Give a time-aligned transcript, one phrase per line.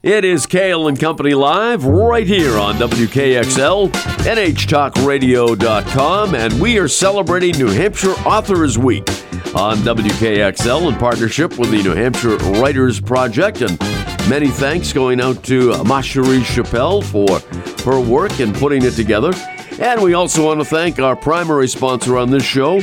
[0.00, 7.58] It is Cail and Company Live right here on WKXL, NHTalkRadio.com, and we are celebrating
[7.58, 9.02] New Hampshire Authors Week
[9.56, 13.62] on WKXL in partnership with the New Hampshire Writers Project.
[13.62, 13.76] And
[14.30, 17.40] many thanks going out to Macherie Chappelle for
[17.82, 19.32] her work in putting it together.
[19.80, 22.82] And we also want to thank our primary sponsor on this show,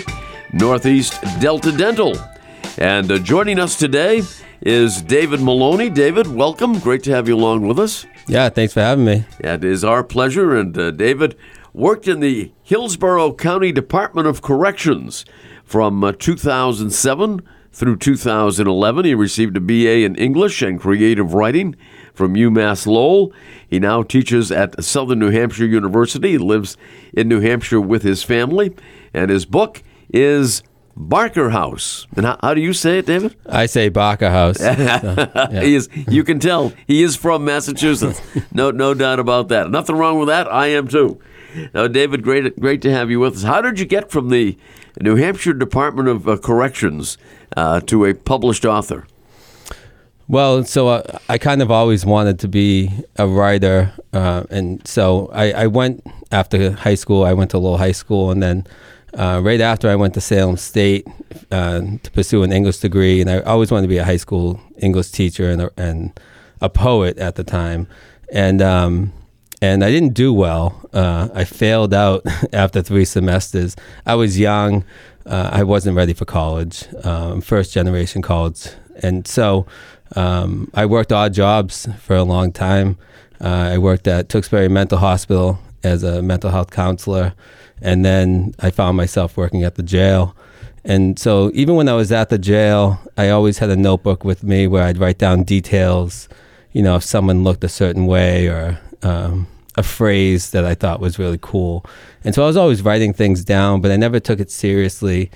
[0.52, 2.18] Northeast Delta Dental.
[2.78, 4.22] And uh, joining us today
[4.60, 5.90] is David Moloney.
[5.90, 6.78] David, welcome.
[6.80, 8.06] Great to have you along with us.
[8.28, 9.24] Yeah, thanks for having me.
[9.40, 10.58] It is our pleasure.
[10.58, 11.38] And uh, David
[11.72, 15.24] worked in the Hillsborough County Department of Corrections
[15.64, 19.06] from uh, 2007 through 2011.
[19.06, 21.78] He received a BA in English and Creative Writing
[22.14, 23.32] from UMass Lowell.
[23.66, 26.32] He now teaches at Southern New Hampshire University.
[26.32, 26.76] He lives
[27.14, 28.76] in New Hampshire with his family.
[29.14, 29.82] And his book
[30.14, 30.62] is
[30.96, 32.08] Barker House.
[32.16, 33.36] And how, how, do you say it, David?
[33.46, 34.58] I say Barker House.
[34.60, 35.62] so, yeah.
[35.62, 35.90] he is.
[36.08, 38.22] You can tell he is from Massachusetts.
[38.54, 39.70] no, no doubt about that.
[39.70, 40.52] Nothing wrong with that.
[40.52, 41.20] I am too.
[41.74, 43.44] Now, David, great, great to have you with us.
[43.44, 44.58] How did you get from the
[45.00, 47.18] New Hampshire Department of uh, Corrections
[47.56, 49.08] uh, to a published author?
[50.28, 55.30] Well, so uh, I kind of always wanted to be a writer, uh, and so
[55.32, 57.24] I, I, went after high school.
[57.24, 58.66] I went to Lowell High School, and then
[59.16, 61.08] uh, right after I went to Salem State
[61.52, 64.60] uh, to pursue an English degree, and I always wanted to be a high school
[64.78, 66.20] English teacher and a, and
[66.62, 67.88] a poet at the time,
[68.32, 69.14] and um,
[69.62, 70.88] and I didn't do well.
[70.94, 73.76] Uh, I failed out after three semesters.
[74.06, 74.84] I was young.
[75.26, 78.68] Uh, I wasn't ready for college, um, first generation college,
[79.02, 79.66] and so
[80.16, 82.98] um, I worked odd jobs for a long time.
[83.42, 87.34] Uh, I worked at Tewksbury Mental Hospital as a mental health counselor.
[87.82, 90.36] And then I found myself working at the jail.
[90.84, 94.44] And so even when I was at the jail, I always had a notebook with
[94.44, 96.30] me where I'd write down details,
[96.72, 101.00] you know, if someone looked a certain way or um, a phrase that I thought
[101.00, 101.86] was really cool.
[102.24, 105.32] And so I was always writing things down, but I never took it seriously.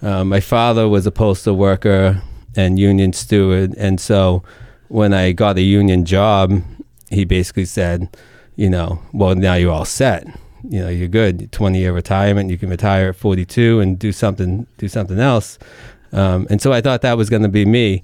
[0.00, 2.22] Uh, my father was a postal worker
[2.56, 3.74] and union steward.
[3.76, 4.42] And so
[4.88, 6.62] when I got a union job,
[7.10, 8.16] he basically said,
[8.56, 10.26] you know, well, now you're all set
[10.68, 11.50] you know you're good.
[11.52, 15.58] 20 year retirement you can retire at 42 and do something do something else.
[16.12, 18.02] Um, and so i thought that was going to be me.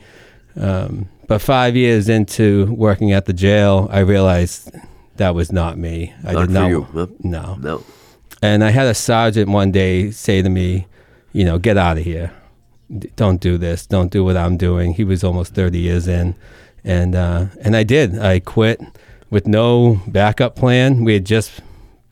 [0.56, 4.72] Um, but five years into working at the jail i realized
[5.16, 6.12] that was not me.
[6.24, 7.16] I not did not you.
[7.22, 7.56] no.
[7.60, 7.84] No
[8.42, 10.86] and i had a sergeant one day say to me
[11.32, 12.32] you know get out of here
[13.16, 13.86] don't do this.
[13.86, 14.94] Don't do what i'm doing.
[14.94, 16.34] He was almost 30 years in.
[16.82, 18.18] And uh, and i did.
[18.18, 18.80] I quit
[19.30, 21.04] with no backup plan.
[21.04, 21.60] We had just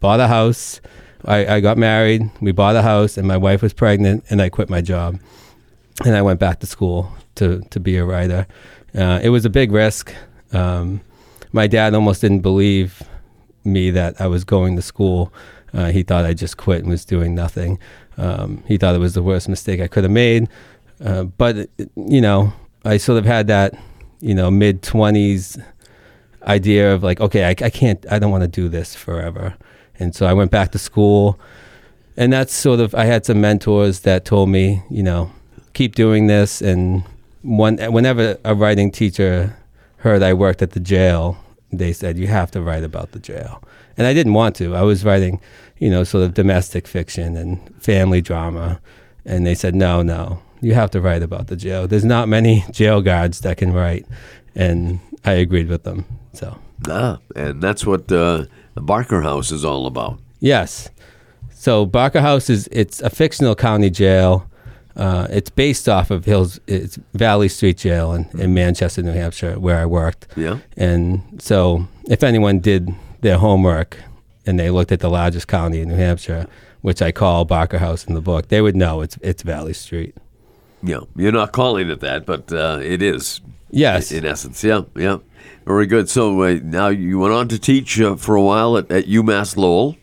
[0.00, 0.80] bought a house.
[1.24, 2.30] I, I got married.
[2.40, 5.18] We bought a house, and my wife was pregnant, and I quit my job,
[6.04, 8.46] and I went back to school to to be a writer.
[8.94, 10.14] Uh, it was a big risk.
[10.52, 11.00] Um,
[11.52, 13.02] my dad almost didn't believe
[13.64, 15.32] me that I was going to school.
[15.74, 17.78] Uh, he thought I just quit and was doing nothing.
[18.16, 20.48] Um, he thought it was the worst mistake I could have made.
[21.04, 22.52] Uh, but you know,
[22.84, 23.74] I sort of had that,
[24.20, 25.58] you know, mid twenties
[26.44, 29.54] idea of like, okay, I, I can't, I don't want to do this forever.
[29.98, 31.38] And so I went back to school.
[32.16, 35.30] And that's sort of, I had some mentors that told me, you know,
[35.72, 36.60] keep doing this.
[36.60, 37.04] And
[37.42, 39.56] one, whenever a writing teacher
[39.98, 41.36] heard I worked at the jail,
[41.72, 43.62] they said, you have to write about the jail.
[43.96, 44.74] And I didn't want to.
[44.74, 45.40] I was writing,
[45.78, 48.80] you know, sort of domestic fiction and family drama.
[49.24, 51.86] And they said, no, no, you have to write about the jail.
[51.86, 54.06] There's not many jail guards that can write.
[54.54, 56.04] And I agreed with them.
[56.32, 56.58] So.
[56.88, 58.44] Ah, and that's what uh,
[58.78, 60.20] the Barker House is all about.
[60.38, 60.88] Yes.
[61.50, 64.48] So Barker House is it's a fictional county jail.
[64.94, 69.58] Uh, it's based off of Hills, it's Valley Street Jail in, in Manchester, New Hampshire,
[69.58, 70.28] where I worked.
[70.36, 70.58] Yeah.
[70.76, 72.88] And so, if anyone did
[73.20, 73.96] their homework
[74.46, 76.46] and they looked at the largest county in New Hampshire,
[76.82, 80.14] which I call Barker House in the book, they would know it's it's Valley Street.
[80.84, 83.40] Yeah, you're not calling it that, but uh, it is.
[83.70, 84.12] Yes.
[84.12, 85.18] In essence, yeah, yeah.
[85.66, 86.08] Very good.
[86.08, 89.56] So uh, now you went on to teach uh, for a while at, at, UMass
[89.56, 89.96] Lowell.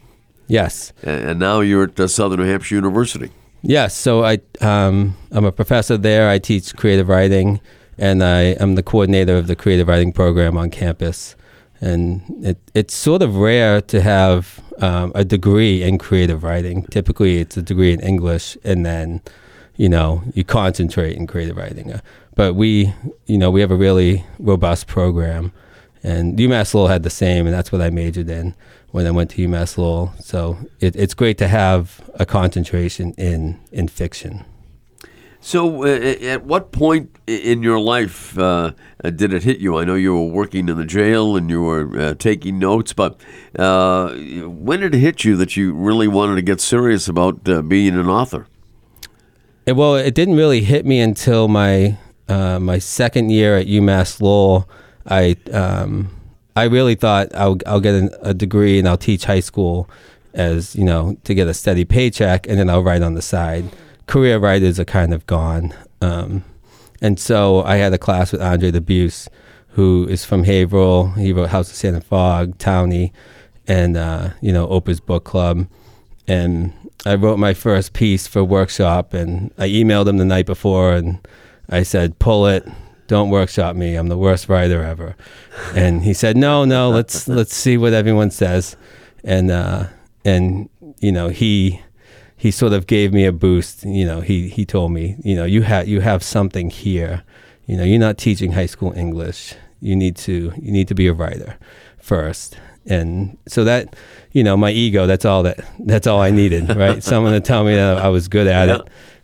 [0.48, 0.94] Yes.
[1.01, 3.31] And, and now you're at uh, Southern New Hampshire University.
[3.63, 3.95] Yes.
[3.95, 6.30] So I um, I'm a professor there.
[6.30, 7.60] I teach creative writing,
[7.98, 11.36] and I am the coordinator of the creative writing program on campus.
[11.81, 16.84] And it, it's sort of rare to have um, a degree in creative writing.
[16.92, 19.22] Typically, it's a degree in English, and then
[19.78, 22.00] you know you concentrate in creative writing.
[22.36, 22.94] Uh, but we,
[23.26, 25.52] you know, we have a really robust program,
[26.04, 28.56] and UMass Lowell had the same, and that's what I majored in
[28.92, 30.14] when I went to UMass Lowell.
[30.20, 34.46] So it, it's great to have a concentration in in fiction.
[35.42, 38.72] So, uh, at what point in your life uh,
[39.04, 39.78] uh, did it hit you?
[39.78, 43.22] I know you were working in the jail and you were uh, taking notes, but
[43.60, 47.62] uh, when did it hit you that you really wanted to get serious about uh,
[47.62, 48.48] being an author?
[49.68, 54.69] Well, it didn't really hit me until my my second year at UMass Lowell.
[55.07, 56.10] I um,
[56.56, 59.89] I really thought I'll, I'll get an, a degree and I'll teach high school
[60.33, 63.69] as you know to get a steady paycheck, and then I'll write on the side
[64.07, 65.74] career writers are kind of gone.
[66.01, 66.44] Um,
[67.01, 69.27] and so I had a class with Andre Dubus,
[69.69, 71.12] who is from Haverhill.
[71.12, 73.12] He wrote House of Sand and Fog, Townie,
[73.68, 75.68] and, uh, you know, Oprah's Book Club.
[76.27, 76.74] And
[77.06, 81.19] I wrote my first piece for workshop, and I emailed him the night before, and
[81.69, 82.67] I said, pull it.
[83.07, 83.95] Don't workshop me.
[83.95, 85.15] I'm the worst writer ever.
[85.75, 88.75] And he said, no, no, let's, let's see what everyone says.
[89.23, 89.88] And, uh,
[90.23, 90.69] and,
[91.00, 91.81] you know, he,
[92.38, 93.83] he sort of gave me a boost.
[93.85, 97.23] You know, he he told me, you know, you have you have something here.
[97.65, 99.56] You know, you're not teaching high school English.
[99.79, 101.57] You need to you need to be a writer
[101.97, 102.57] first.
[102.88, 103.95] And so that,
[104.31, 105.07] you know, my ego.
[105.07, 107.03] That's all that that's all I needed, right?
[107.12, 108.75] Someone to tell me that I was good at yeah.
[108.75, 108.81] it.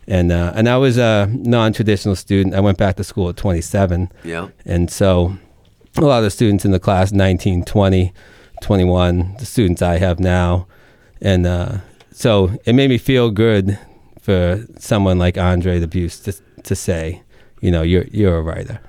[0.08, 2.54] And uh, and I was a non-traditional student.
[2.54, 4.10] I went back to school at 27.
[4.24, 4.48] Yeah.
[4.64, 5.36] And so
[5.96, 8.12] a lot of students in the class 19, 20,
[8.62, 10.66] 21, the students I have now,
[11.20, 11.78] and uh,
[12.12, 13.78] so it made me feel good
[14.20, 17.22] for someone like Andre Dubus to, to say,
[17.60, 18.80] you know, you're you're a writer.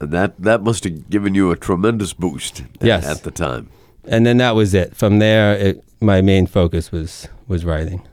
[0.00, 2.64] That that must have given you a tremendous boost.
[2.80, 3.06] Yes.
[3.06, 3.70] at the time.
[4.06, 4.94] And then that was it.
[4.94, 8.06] From there, it, my main focus was was writing.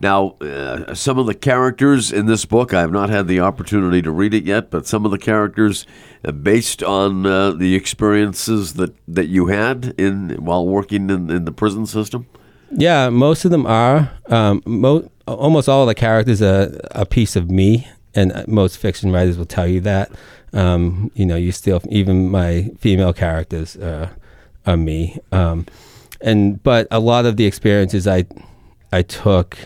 [0.00, 4.00] Now, uh, some of the characters in this book, I have not had the opportunity
[4.02, 5.86] to read it yet, but some of the characters,
[6.24, 11.44] uh, based on uh, the experiences that, that you had in while working in, in
[11.44, 12.26] the prison system.
[12.70, 14.10] Yeah, most of them are.
[14.26, 19.10] Um, mo- almost all of the characters are a piece of me, and most fiction
[19.10, 20.12] writers will tell you that.
[20.52, 24.10] Um, you know, you still even my female characters uh,
[24.66, 25.18] are me.
[25.32, 25.66] Um,
[26.20, 28.26] and but a lot of the experiences I
[28.92, 29.58] I took,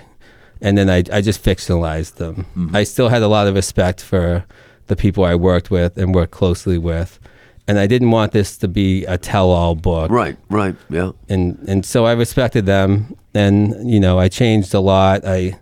[0.62, 2.46] and then I I just fictionalized them.
[2.56, 2.76] Mm-hmm.
[2.76, 4.44] I still had a lot of respect for
[4.86, 7.20] the people I worked with and worked closely with
[7.68, 10.10] and I didn't want this to be a tell-all book.
[10.10, 11.12] Right, right, yeah.
[11.28, 15.24] And and so I respected them, and you know I changed a lot.
[15.24, 15.58] I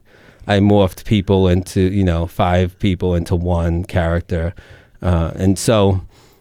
[0.47, 4.55] I morphed people into you know five people into one character,
[5.03, 6.01] uh, and so.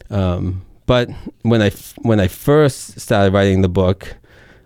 [0.09, 1.07] Um, but
[1.43, 4.15] when I when I first started writing the book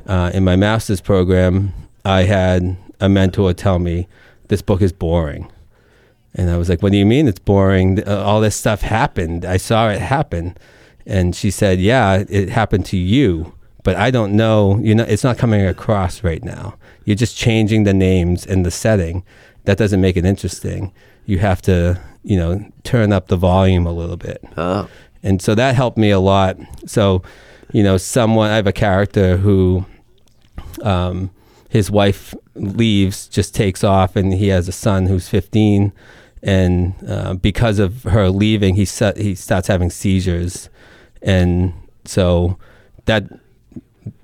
[0.07, 1.73] uh, in my master's program,
[2.05, 4.07] I had a mentor tell me
[4.47, 5.51] this book is boring.
[6.33, 8.01] And I was like, "What do you mean it's boring?
[8.07, 9.45] Uh, all this stuff happened.
[9.45, 10.57] I saw it happen."
[11.05, 13.53] And she said, "Yeah, it happened to you,
[13.83, 14.79] but I don't know.
[14.81, 16.75] You know, it's not coming across right now.
[17.05, 19.23] You're just changing the names and the setting.
[19.65, 20.91] That doesn't make it interesting.
[21.25, 24.87] You have to, you know, turn up the volume a little bit." Uh.
[25.21, 26.57] And so that helped me a lot.
[26.85, 27.21] So,
[27.71, 29.85] you know, someone I have a character who,
[30.81, 31.29] um,
[31.73, 35.91] his wife leaves, just takes off, and he has a son who's 15
[36.43, 40.69] and uh, because of her leaving, he set, he starts having seizures,
[41.21, 41.73] and
[42.03, 42.57] so
[43.05, 43.23] that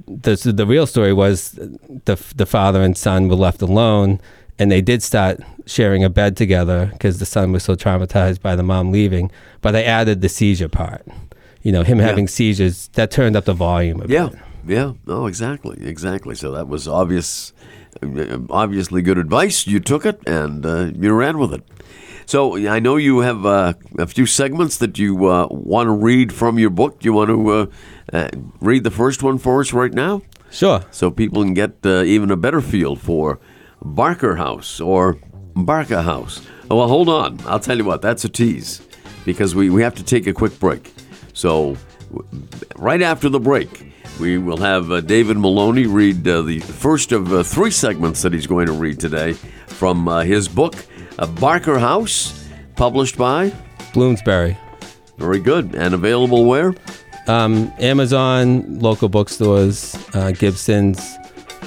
[0.06, 4.19] the the real story was the the father and son were left alone,
[4.60, 8.54] and they did start sharing a bed together because the son was so traumatized by
[8.54, 9.31] the mom leaving.
[9.62, 11.07] But I added the seizure part,
[11.62, 12.07] you know, him yeah.
[12.07, 14.04] having seizures that turned up the volume.
[14.10, 14.39] yeah, bit.
[14.69, 16.35] Yeah, oh, exactly, exactly.
[16.35, 17.53] So that was obvious,
[18.49, 19.67] obviously good advice.
[19.67, 21.63] You took it and uh, you ran with it.
[22.25, 26.31] So I know you have uh, a few segments that you uh, want to read
[26.31, 26.99] from your book.
[26.99, 27.65] Do you want to uh,
[28.13, 28.29] uh,
[28.61, 30.21] read the first one for us right now?
[30.51, 30.81] Sure.
[30.91, 33.39] So people can get uh, even a better feel for
[33.81, 35.17] Barker House or
[35.55, 36.45] Barker House.
[36.69, 37.39] Oh, well, hold on.
[37.47, 38.81] I'll tell you what, that's a tease
[39.25, 40.93] because we, we have to take a quick break.
[41.33, 41.77] So,
[42.75, 47.32] right after the break, we will have uh, David Moloney read uh, the first of
[47.34, 50.75] uh, three segments that he's going to read today from his book,
[51.18, 53.54] a Barker House, published by
[53.94, 54.58] Bloomsbury.
[55.18, 55.75] Very good.
[55.75, 56.74] And available where?
[57.28, 61.16] Um, Amazon, local bookstores, uh, Gibson's,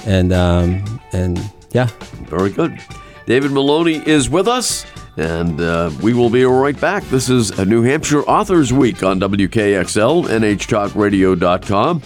[0.05, 1.39] and um, and
[1.71, 1.87] yeah.
[2.27, 2.77] Very good.
[3.25, 4.85] David Moloney is with us,
[5.17, 7.03] and uh, we will be right back.
[7.05, 12.01] This is New Hampshire Authors Week on WKXL, NHTalkRadio.com,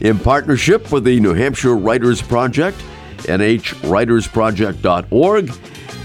[0.00, 2.78] in partnership with the New Hampshire Writers Project,
[3.18, 5.52] NHWritersProject.org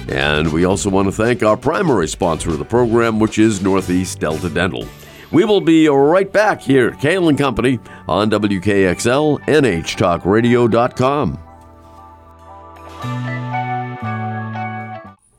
[0.10, 4.19] and we also want to thank our primary sponsor of the program, which is Northeast
[4.19, 4.86] Delta Dental.
[5.31, 11.42] We will be right back here, Cail and Company, on WKXL, NHTalkRadio.com.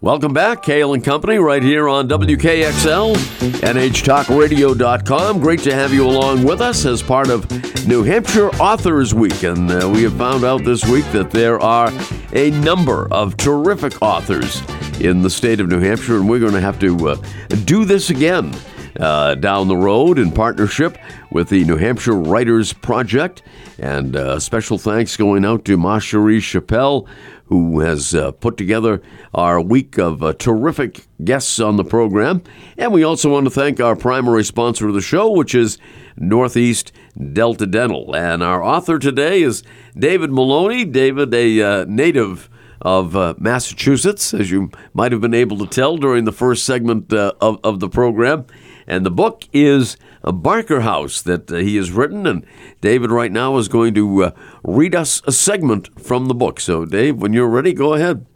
[0.05, 3.15] Welcome back, Cail and Company, right here on WKXL,
[3.63, 5.41] NHTalkRadio.com.
[5.41, 7.51] Great to have you along with us as part of
[7.89, 9.43] New Hampshire Authors Week.
[9.45, 11.91] And uh, we have found out this week that there are
[12.35, 14.61] a number of terrific authors
[15.01, 17.17] in the state of New Hampshire, and we're going to have to uh,
[17.65, 18.55] do this again.
[19.01, 20.97] Uh, down the road in partnership
[21.33, 23.43] with the New Hampshire Writers Project.
[23.81, 27.09] And uh, special thanks going out to Ma Cherie Chappelle,
[27.47, 29.03] who has uh, put together
[29.35, 32.43] our week of uh, terrific guests on the program.
[32.79, 35.79] And we also want to thank our primary sponsor of the show, which is
[36.17, 36.93] Northeast
[37.33, 38.15] Delta Dental.
[38.17, 39.63] And our author today is
[39.97, 40.85] David Moloney.
[40.85, 42.49] David, a uh, native
[42.81, 47.13] of uh, Massachusetts, as you might have been able to tell during the first segment
[47.13, 48.47] uh, of, of the program.
[48.87, 52.27] And the book is a Barker House that uh, he has written.
[52.27, 52.47] And
[52.81, 54.31] David, right now, is going to uh,
[54.63, 56.61] read us a segment from the book.
[56.61, 58.27] So, Dave, when you're ready, go ahead.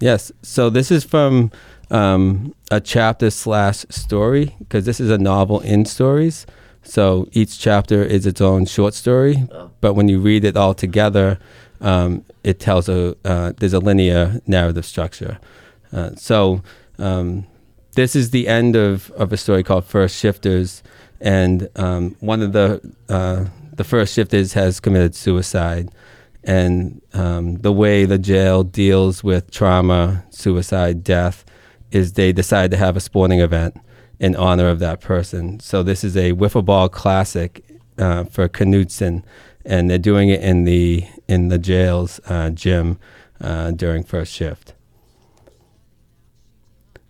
[0.00, 0.32] Yes.
[0.42, 1.50] So, this is from
[1.90, 6.46] um, a chapter slash story because this is a novel in stories.
[6.82, 9.46] So, each chapter is its own short story.
[9.52, 9.70] Oh.
[9.80, 11.38] But when you read it all together,
[11.80, 15.38] um, it tells a uh, there's a linear narrative structure.
[15.92, 16.62] Uh, so,
[16.98, 17.46] um,
[17.94, 20.82] this is the end of, of a story called First Shifters,
[21.20, 25.90] and um, one of the uh, the first shifters has committed suicide,
[26.44, 31.44] and um, the way the jail deals with trauma, suicide, death,
[31.90, 33.80] is they decide to have a sporting event
[34.20, 35.58] in honor of that person.
[35.60, 37.64] So this is a wiffle ball classic
[37.98, 39.22] uh, for Knutson,
[39.64, 42.98] and they're doing it in the in the jail's uh, gym
[43.40, 44.73] uh, during first shift.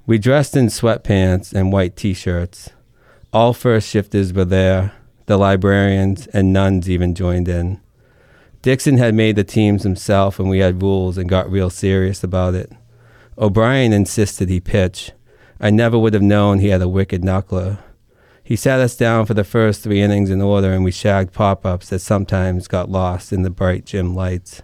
[0.07, 2.69] We dressed in sweatpants and white t shirts.
[3.33, 4.93] All first shifters were there.
[5.25, 7.81] The librarians and nuns even joined in.
[8.61, 12.55] Dixon had made the teams himself, and we had rules and got real serious about
[12.55, 12.71] it.
[13.39, 15.13] O'Brien insisted he pitch.
[15.59, 17.79] I never would have known he had a wicked knuckler.
[18.43, 21.65] He sat us down for the first three innings in order, and we shagged pop
[21.65, 24.61] ups that sometimes got lost in the bright gym lights.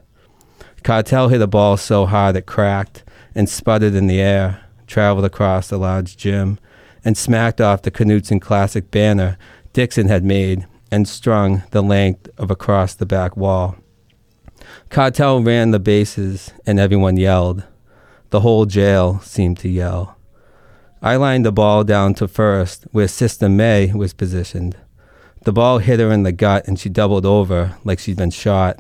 [0.83, 3.05] Cartel hit a ball so hard it cracked
[3.35, 6.59] and sputtered in the air traveled across the large gym,
[7.05, 9.39] and smacked off the Knutson Classic banner
[9.73, 13.77] Dixon had made and strung the length of across the back wall.
[14.89, 17.65] Cartel ran the bases, and everyone yelled.
[18.31, 20.17] The whole jail seemed to yell.
[21.01, 24.77] I lined the ball down to first, where Sister May was positioned.
[25.45, 28.79] The ball hit her in the gut, and she doubled over like she'd been shot.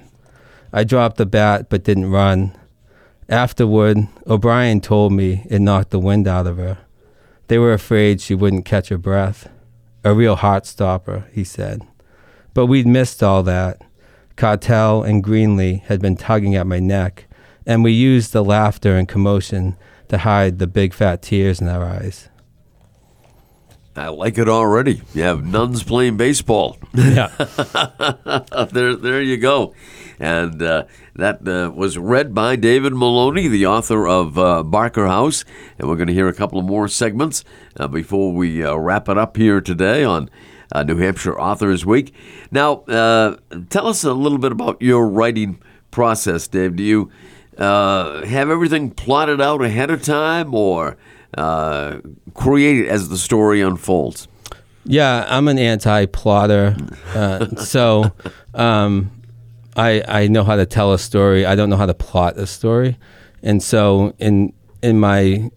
[0.73, 2.57] I dropped the bat but didn't run.
[3.30, 6.78] Afterward, O'Brien told me it knocked the wind out of her.
[7.46, 9.49] They were afraid she wouldn't catch her breath.
[10.02, 11.87] A real heart stopper, he said.
[12.54, 13.82] But we'd missed all that.
[14.34, 17.28] Cartel and Greenlee had been tugging at my neck,
[17.64, 19.76] and we used the laughter and commotion
[20.08, 22.28] to hide the big fat tears in our eyes.
[23.94, 25.02] I like it already.
[25.14, 26.78] You have nuns playing baseball.
[26.94, 27.28] Yeah.
[28.72, 29.75] there, there you go.
[30.20, 30.84] And uh,
[31.14, 35.46] that uh, was read by David Moloney, the author of uh, Barker House.
[35.78, 37.42] And we're going to hear a couple of more segments
[37.78, 40.28] uh, before we uh, wrap it up here today on
[40.72, 42.14] uh, New Hampshire Authors Week.
[42.50, 42.84] Now,
[43.70, 45.58] tell us a little bit about your writing
[45.90, 46.76] process, Dave.
[46.76, 47.10] Do you
[47.56, 50.98] have everything plotted out ahead of time or
[52.34, 54.28] create it as the story unfolds?
[54.84, 56.76] Yeah, I'm an anti-plotter,
[57.56, 58.12] so
[58.54, 59.10] um,
[59.76, 61.46] I I know how to tell a story.
[61.46, 62.96] I don't know how to plot a story,
[63.42, 65.50] and so in in my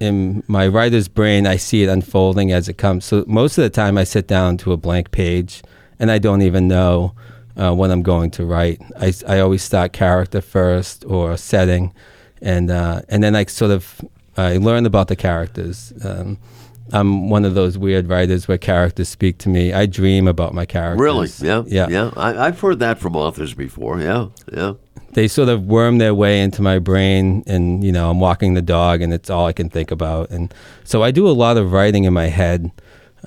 [0.00, 3.04] in my writer's brain, I see it unfolding as it comes.
[3.04, 5.62] So most of the time, I sit down to a blank page,
[5.98, 7.14] and I don't even know
[7.56, 8.80] uh, what I'm going to write.
[8.98, 11.92] I I always start character first or setting,
[12.40, 14.00] and uh, and then I sort of
[14.36, 15.92] I learn about the characters.
[16.04, 16.38] Um,
[16.92, 19.72] I'm one of those weird writers where characters speak to me.
[19.72, 21.00] I dream about my characters.
[21.00, 21.28] Really?
[21.40, 21.64] Yeah.
[21.66, 21.88] Yeah.
[21.88, 22.10] Yeah.
[22.16, 24.00] I, have heard that from authors before.
[24.00, 24.28] Yeah.
[24.52, 24.74] Yeah.
[25.12, 28.62] They sort of worm their way into my brain, and you know, I'm walking the
[28.62, 30.30] dog, and it's all I can think about.
[30.30, 30.52] And
[30.84, 32.70] so I do a lot of writing in my head.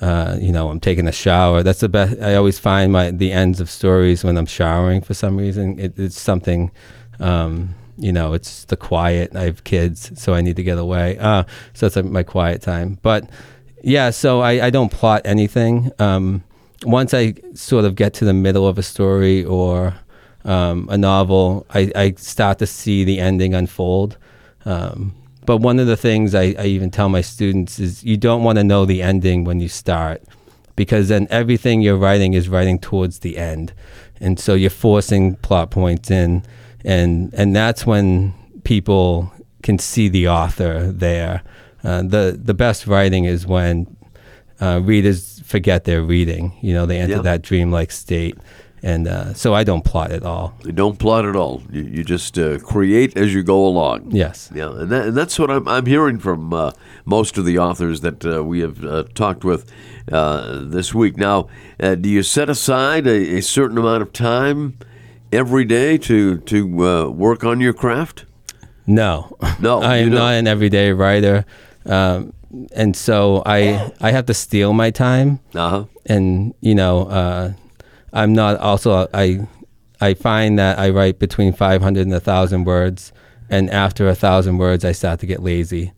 [0.00, 1.62] Uh, you know, I'm taking a shower.
[1.62, 2.20] That's the best.
[2.20, 5.78] I always find my the ends of stories when I'm showering for some reason.
[5.78, 6.70] It, it's something.
[7.18, 9.36] Um, you know, it's the quiet.
[9.36, 11.18] I have kids, so I need to get away.
[11.18, 12.98] Uh, so it's like my quiet time.
[13.02, 13.28] But
[13.82, 15.90] yeah, so I, I don't plot anything.
[15.98, 16.42] Um,
[16.84, 19.94] once I sort of get to the middle of a story or
[20.44, 24.16] um, a novel, I, I start to see the ending unfold.
[24.64, 28.44] Um, but one of the things I, I even tell my students is you don't
[28.44, 30.22] want to know the ending when you start
[30.76, 33.72] because then everything you're writing is writing towards the end.
[34.20, 36.44] And so you're forcing plot points in
[36.84, 38.34] and and that's when
[38.64, 41.42] people can see the author there.
[41.84, 43.86] Uh, the the best writing is when
[44.60, 46.52] uh, readers forget they're reading.
[46.62, 47.22] You know, they enter Yeah.
[47.22, 48.36] that dreamlike state,
[48.82, 50.54] and uh, so I don't plot at all.
[50.64, 51.62] You don't plot at all.
[51.72, 54.12] You, you just uh, create as you go along.
[54.12, 54.50] Yes.
[54.54, 56.70] Yeah, and, that, and that's what I'm, I'm hearing from uh,
[57.04, 59.70] most of the authors that uh, we have uh, talked with
[60.12, 61.16] uh, this week.
[61.16, 61.48] Now,
[61.80, 64.78] uh, do you set aside a, a certain amount of time
[65.32, 68.26] every day to to uh, work on your craft?
[68.86, 70.18] No, No, I am don't.
[70.18, 71.44] not an everyday writer,
[71.86, 72.32] um,
[72.74, 75.40] and so I I have to steal my time.
[75.54, 75.84] Uh huh.
[76.06, 77.52] and you know uh,
[78.12, 79.38] i'm not also i
[80.00, 83.12] i find that i write between 500 and 1000 words.
[83.48, 85.92] And after a thousand words i start to get lazy.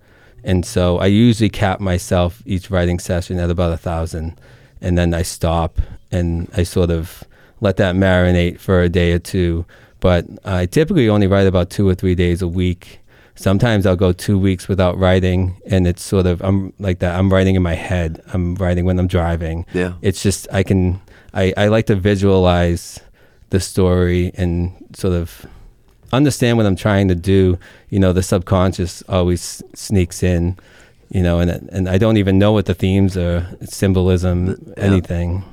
[0.44, 4.38] And so i usually cap myself each writing session at about a thousand.
[4.80, 5.80] And then i stop
[6.12, 7.24] and i sort of
[7.60, 9.64] let that marinate for a day or two.
[10.00, 13.00] But i typically only write about two or three days a week
[13.36, 17.18] sometimes I'll go two weeks without writing, and it's sort of I'm like that.
[17.18, 18.22] I'm writing in my head.
[18.32, 19.66] I'm writing when I'm driving.
[19.72, 19.94] Yeah.
[20.02, 21.00] It's just I can
[21.32, 23.00] I, I like to visualize
[23.50, 25.46] the story and sort of
[26.12, 27.58] understand what I'm trying to do.
[27.90, 30.56] You know, the subconscious always sneaks in.
[31.10, 35.44] You know, and and I don't even know what the themes are, symbolism, anything.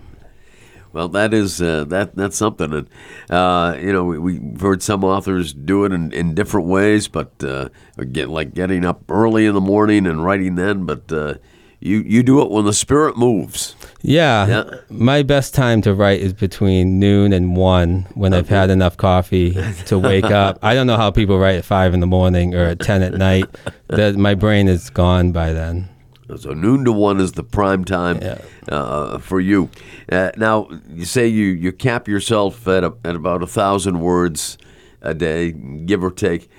[0.93, 2.89] Well, that is uh, that that's something, and
[3.29, 7.31] uh, you know we, we've heard some authors do it in, in different ways, but
[7.43, 7.69] uh,
[8.11, 10.85] get like getting up early in the morning and writing then.
[10.85, 11.35] But uh,
[11.79, 13.75] you you do it when the spirit moves.
[14.01, 14.75] Yeah, Yeah.
[14.89, 19.53] My best time to write is between noon and one when I've had enough coffee
[19.85, 20.59] to wake up.
[20.61, 23.13] I don't know how people write at five in the morning or at ten at
[23.13, 23.45] night.
[23.87, 25.89] That my brain is gone by then.
[26.37, 28.37] So noon to one is the prime time Yeah.
[28.69, 29.69] uh, for you.
[30.11, 34.57] Uh, now you say you, you cap yourself at a, at about a thousand words
[35.01, 36.49] a day, give or take.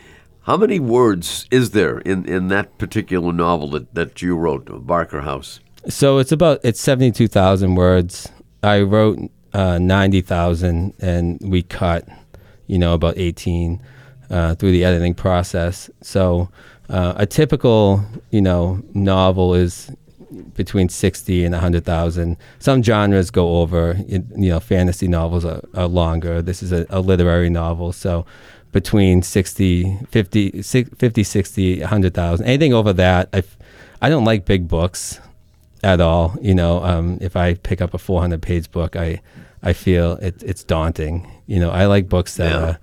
[0.43, 5.21] How many words is there in, in that particular novel that, that you wrote, Barker
[5.21, 5.61] House?
[5.89, 8.29] So it's about it's seventy two thousand words.
[8.63, 9.19] I wrote
[9.53, 12.07] uh, ninety thousand, and we cut,
[12.67, 13.81] you know, about eighteen
[14.31, 15.91] uh, through the editing process.
[16.01, 16.49] So
[16.93, 19.91] uh, a typical, you know, novel is
[20.55, 22.37] between sixty and hundred thousand.
[22.59, 23.97] Some genres go over.
[24.07, 26.43] You know, fantasy novels are, are longer.
[26.43, 28.25] This is a, a literary novel, so
[28.73, 32.47] between 60, 50, 50 60, 100,000.
[32.47, 33.43] Anything over that, I,
[34.01, 35.21] I don't like big books
[35.85, 36.37] at all.
[36.41, 39.21] You know, um, if I pick up a 400 page book, I,
[39.63, 41.31] I feel it, it's daunting.
[41.47, 42.67] You know, I like books that Yeah.
[42.67, 42.79] are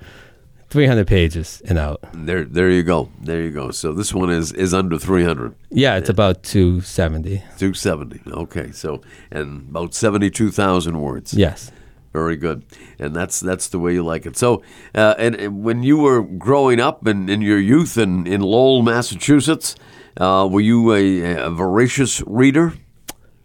[0.69, 1.99] 300 pages and out.
[2.13, 3.09] There, there you go.
[3.21, 3.71] There you go.
[3.71, 7.37] So this one is, is under 300, Yeah, it's about 270.
[7.57, 8.21] 270.
[8.31, 8.71] Okay.
[8.71, 9.01] So,
[9.31, 11.33] and about 72,000 words.
[11.33, 11.71] Yes.
[12.11, 12.63] Very good,
[12.97, 14.35] and that's that's the way you like it.
[14.35, 14.63] So,
[14.95, 18.81] uh, and, and when you were growing up in, in your youth in, in Lowell,
[18.81, 19.75] Massachusetts,
[20.17, 22.73] uh, were you a, a voracious reader?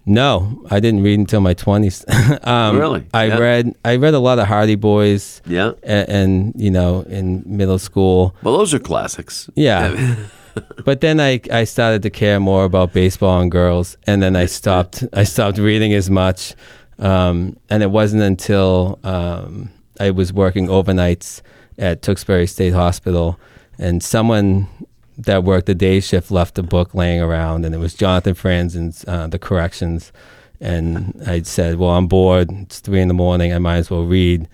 [0.07, 2.05] No, I didn't read until my 20s.
[2.47, 3.07] um, Really?
[3.15, 3.39] I Yeah.
[3.39, 5.41] read I read a lot of Hardy Boys.
[5.47, 5.73] Yeah.
[5.83, 8.35] And, and you know, in middle school.
[8.43, 9.49] Well, those are classics.
[9.55, 10.17] Yeah.
[10.85, 14.47] but then I, I started to care more about baseball and girls, and then I
[14.47, 16.55] stopped I stopped reading as much.
[16.99, 21.41] Um, and it wasn't until um, I was working overnights
[21.77, 23.39] at Tewksbury State Hospital,
[23.79, 24.69] and someone
[25.19, 29.05] that worked the day shift left a book laying around, and it was Jonathan Franzen's
[29.07, 30.13] uh, The Corrections.
[30.61, 32.51] And I said, "Well, I'm bored.
[32.51, 33.53] It's three in the morning.
[33.53, 34.49] I might as well read."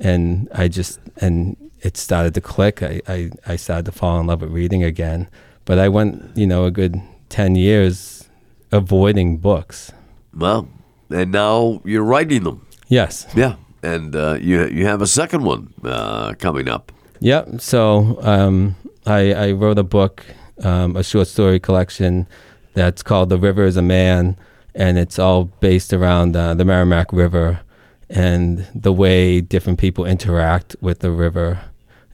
[0.00, 2.82] And I just and it started to click.
[2.82, 5.28] I, I, I started to fall in love with reading again.
[5.64, 8.28] But I went, you know, a good 10 years
[8.70, 9.92] avoiding books.
[10.34, 10.68] Well,
[11.10, 12.66] and now you're writing them.
[12.88, 13.26] Yes.
[13.34, 16.92] Yeah, and uh, you you have a second one uh, coming up.
[17.20, 17.60] Yep.
[17.60, 18.74] So um,
[19.06, 20.24] I, I wrote a book,
[20.62, 22.26] um, a short story collection
[22.74, 24.36] that's called The River is a Man.
[24.74, 27.60] And it's all based around uh, the Merrimack River
[28.08, 31.60] and the way different people interact with the river.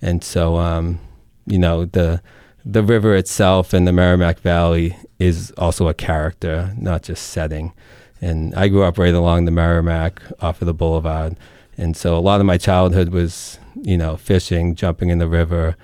[0.01, 1.01] And so, um,
[1.47, 2.23] you know, the
[2.65, 7.73] the river itself and the Merrimack Valley is also a character, not just setting.
[8.21, 11.37] And I grew up right along the Merrimack off of the boulevard.
[11.77, 15.77] And so a lot of my childhood was, you know, fishing, jumping in the river,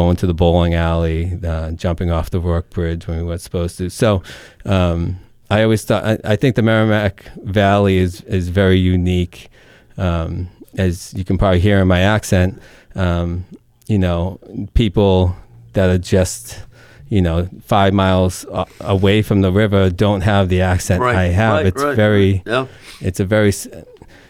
[0.00, 3.78] going to the bowling alley, uh, jumping off the Rourke bridge when we weren't supposed
[3.78, 3.90] to.
[3.90, 4.22] So
[4.64, 5.18] um,
[5.50, 9.48] I always thought, I, I think the Merrimack Valley is, is very unique.
[9.96, 12.62] Um, as you can probably hear in my accent,
[12.94, 13.44] um,
[13.88, 14.38] you know,
[14.74, 15.34] people
[15.72, 16.62] that are just,
[17.08, 21.54] you know, five miles a- away from the river don't have the accent I have.
[21.54, 22.42] right, it's right, very, right.
[22.46, 22.66] Yeah.
[23.00, 23.52] it's a very,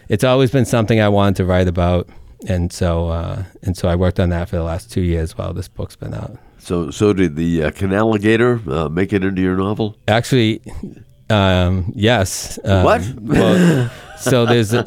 [0.07, 2.09] it's always been something I wanted to write about,
[2.47, 5.53] and so uh, and so I worked on that for the last two years while
[5.53, 6.37] this book's been out.
[6.59, 9.95] So, so did the uh, Canaligator uh, make it into your novel?
[10.07, 10.61] Actually,
[11.29, 12.59] um, yes.
[12.65, 13.01] Um, What?
[13.21, 14.83] well, so there's a,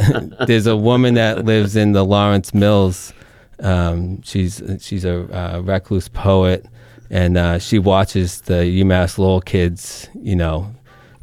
[0.47, 3.13] there's a woman that lives in the Lawrence Mills.
[3.61, 6.67] Um, she's she's a uh, recluse poet,
[7.11, 10.75] and uh, she watches the UMass Lowell kids, you know,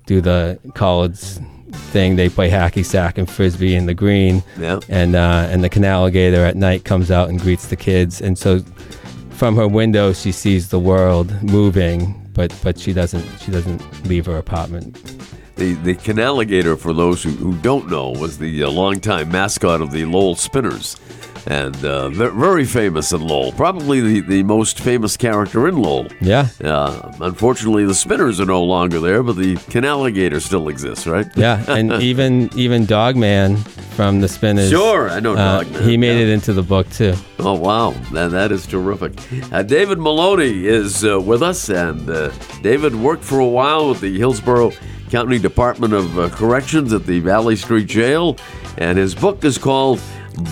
[0.08, 1.22] do the college
[1.72, 2.16] thing.
[2.16, 4.80] They play hacky sack and frisbee in the green, Yeah.
[4.90, 8.60] and uh, and the Canaligator at night comes out and greets the kids, and so
[9.32, 14.26] from her window she sees the world moving, but but she doesn't she doesn't leave
[14.26, 14.96] her apartment.
[15.56, 19.92] The the Canaligator, for those who, who don't know, was the uh, longtime mascot of
[19.92, 20.96] the Lowell Spinners,
[21.50, 23.52] and uh, ve- very famous in Lowell.
[23.52, 26.08] Probably the, the most famous character in Lowell.
[26.22, 31.26] Yeah, Uh, unfortunately, the Spinners are no longer there, but the Canaligator still exists, right?
[31.36, 33.58] yeah, and even even Dogman
[33.98, 34.70] from the Spinners.
[34.70, 36.28] Sure, I know uh, Dogman, he made yeah.
[36.28, 37.16] it into the book too.
[37.40, 39.14] Oh wow, that, that is terrific.
[39.52, 42.32] Uh, David Moloney is uh, with us, and uh,
[42.62, 44.72] David worked for a while with the Hillsborough
[45.10, 48.38] County Department of uh, Corrections at the Valley Street Jail,
[48.78, 50.00] and his book is called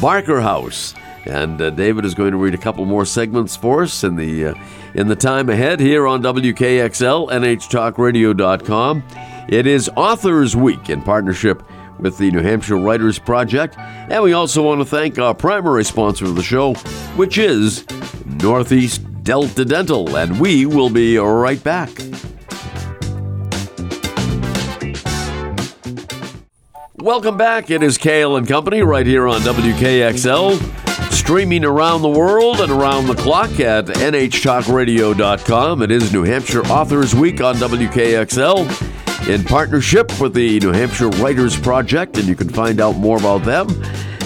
[0.02, 0.94] Barker House.
[1.26, 4.48] And uh, David is going to read a couple more segments for us in the
[4.48, 4.56] uh,
[4.94, 9.04] in the time ahead here on WKXL NHTalkRadio.com.
[9.50, 11.64] It is Authors Week in partnership
[12.00, 13.78] with the New Hampshire Writers Project.
[13.78, 16.74] And we also want to thank our primary sponsor of the show,
[17.16, 17.86] which is
[18.26, 20.16] Northeast Delta Dental.
[20.16, 21.90] And we will be right back.
[27.08, 27.72] Welcome back.
[27.72, 33.08] It is Cail and Company right here on WKXL, streaming around the world and around
[33.08, 35.84] the clock at NHTalkRadio.com.
[35.84, 41.58] It is New Hampshire Authors Week on WKXL in partnership with the New Hampshire Writers
[41.58, 43.70] Project, and you can find out more about them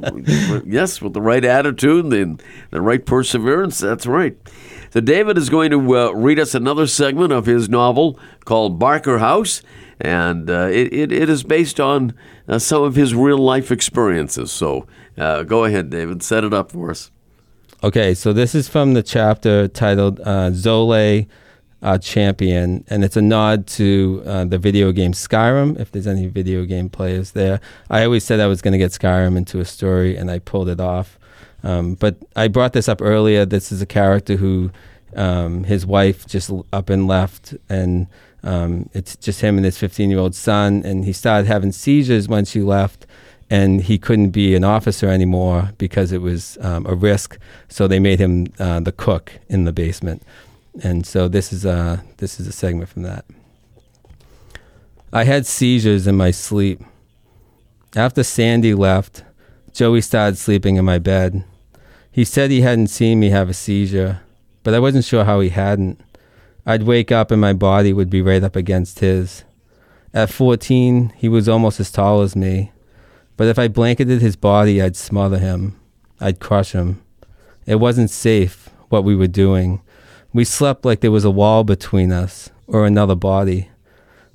[0.65, 4.37] yes, with the right attitude and the right perseverance, that's right.
[4.91, 9.17] So David is going to uh, read us another segment of his novel called Barker
[9.19, 9.61] House,
[9.99, 12.13] and uh, it, it, it is based on
[12.47, 14.51] uh, some of his real life experiences.
[14.53, 17.11] So uh, go ahead, David, set it up for us.
[17.83, 21.27] Okay, so this is from the chapter titled uh, Zole
[21.85, 26.25] uh, Champion, and it's a nod to uh, the video game Skyrim, if there's any
[26.25, 27.61] video game players there.
[27.91, 30.67] I always said I was going to get Skyrim into a story, and I pulled
[30.67, 31.19] it off.
[31.63, 33.45] Um, but I brought this up earlier.
[33.45, 34.71] This is a character who
[35.15, 38.07] um, his wife just up and left, and
[38.41, 40.81] um, it's just him and his 15 year old son.
[40.83, 43.05] And he started having seizures when she left,
[43.47, 47.37] and he couldn't be an officer anymore because it was um, a risk.
[47.69, 50.23] So they made him uh, the cook in the basement.
[50.81, 53.25] And so this is a this is a segment from that.
[55.13, 56.81] I had seizures in my sleep.
[57.95, 59.23] After Sandy left,
[59.71, 61.45] Joey started sleeping in my bed.
[62.11, 64.21] He said he hadn't seen me have a seizure,
[64.63, 66.01] but I wasn't sure how he hadn't.
[66.65, 69.43] I'd wake up and my body would be right up against his.
[70.13, 72.71] At 14, he was almost as tall as me,
[73.37, 75.79] but if I blanketed his body, I'd smother him.
[76.19, 77.01] I'd crush him.
[77.65, 79.81] It wasn't safe, what we were doing.
[80.35, 83.69] We slept like there was a wall between us, or another body.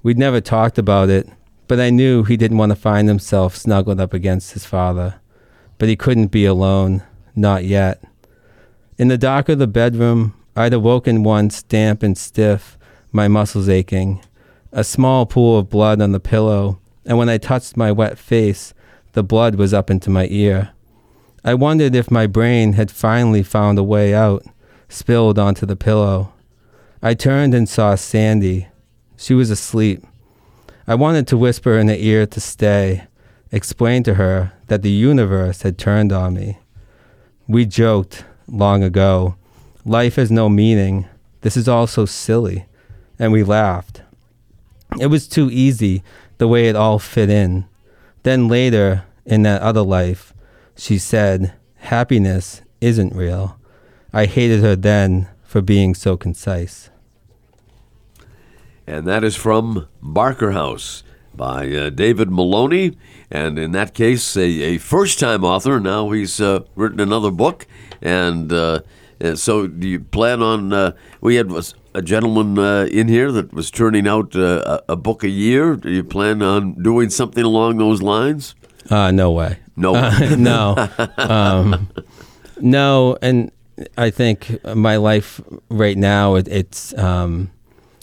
[0.02, 1.28] We'd never talked about it,
[1.68, 5.16] but I knew he didn't want to find himself snuggled up against his father.
[5.76, 7.02] But he couldn't be alone,
[7.36, 8.02] not yet.
[8.96, 12.78] In the dark of the bedroom, I'd awoken once damp and stiff,
[13.12, 14.22] my muscles aching,
[14.72, 18.72] a small pool of blood on the pillow, and when I touched my wet face,
[19.12, 20.70] the blood was up into my ear.
[21.44, 24.46] I wondered if my brain had finally found a way out,
[24.90, 26.32] spilled onto the pillow.
[27.02, 28.68] I turned and saw Sandy.
[29.16, 30.04] She was asleep.
[30.86, 33.04] I wanted to whisper in her ear to stay,
[33.52, 36.58] explain to her that the universe had turned on me.
[37.46, 39.36] We joked long ago,
[39.84, 41.06] life has no meaning.
[41.42, 42.66] This is all so silly.
[43.18, 44.02] And we laughed.
[44.98, 46.02] It was too easy
[46.38, 47.66] the way it all fit in.
[48.22, 50.34] Then later, in that other life,
[50.76, 53.59] she said, Happiness isn't real.
[54.12, 56.90] I hated her then for being so concise.
[58.86, 62.96] And that is from Barker House by uh, David Moloney.
[63.30, 65.78] And in that case, a, a first time author.
[65.78, 67.66] Now he's uh, written another book.
[68.02, 68.80] And, uh,
[69.20, 70.72] and so, do you plan on?
[70.72, 71.52] Uh, we had
[71.94, 75.76] a gentleman uh, in here that was turning out uh, a, a book a year.
[75.76, 78.54] Do you plan on doing something along those lines?
[78.90, 79.58] Uh, no way.
[79.76, 79.94] No.
[80.36, 80.88] No.
[81.16, 81.88] um,
[82.60, 83.16] no.
[83.22, 83.52] And
[83.96, 87.50] I think my life right now, it, it's, um,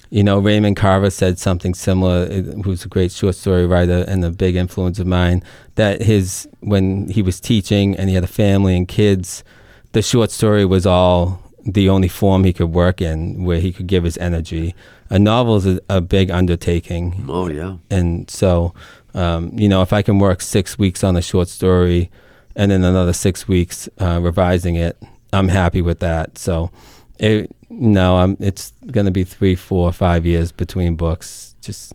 [0.09, 2.27] you know, Raymond Carver said something similar,
[2.63, 5.43] who's a great short story writer and a big influence of mine,
[5.75, 9.43] that his, when he was teaching and he had a family and kids,
[9.91, 13.87] the short story was all the only form he could work in where he could
[13.87, 14.73] give his energy.
[15.09, 17.25] A novel is a, a big undertaking.
[17.27, 17.77] Oh, yeah.
[17.89, 18.73] And so,
[19.13, 22.09] um, you know, if I can work six weeks on a short story
[22.55, 24.97] and then another six weeks uh, revising it,
[25.33, 26.37] I'm happy with that.
[26.37, 26.71] So,
[27.19, 31.55] it, no, I'm, it's going to be three, four, five years between books.
[31.61, 31.93] Just.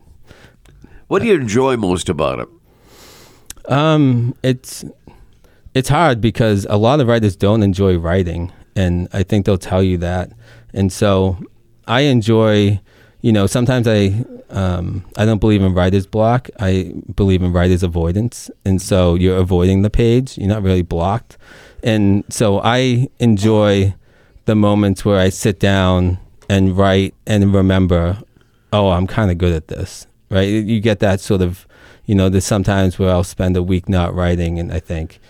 [1.09, 2.49] What do you enjoy most about it?
[3.71, 4.85] Um, it's
[5.75, 9.83] it's hard because a lot of writers don't enjoy writing and I think they'll tell
[9.83, 10.33] you that.
[10.73, 11.39] And so
[11.87, 12.81] I enjoy,
[13.21, 16.49] you know, sometimes I um, I don't believe in writer's block.
[16.61, 20.37] I believe in writer's avoidance, and so you're avoiding the page.
[20.37, 21.39] You're not really blocked,
[21.83, 23.95] and so I enjoy
[24.45, 26.19] the moments where I sit down
[26.49, 28.19] and write and remember,
[28.73, 30.07] oh, I'm kind of good at this.
[30.31, 30.49] Right?
[30.49, 31.67] You get that sort of,
[32.07, 35.21] you know, there's sometimes where I'll spend a week not writing, and I think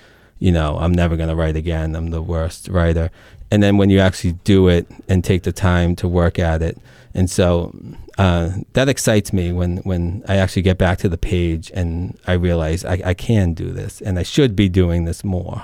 [0.42, 1.94] you know, I'm never going to write again.
[1.94, 3.12] I'm the worst writer.
[3.52, 6.78] And then when you actually do it and take the time to work at it.
[7.14, 7.72] And so
[8.18, 12.32] uh, that excites me when, when I actually get back to the page and I
[12.32, 15.62] realize I, I can do this and I should be doing this more.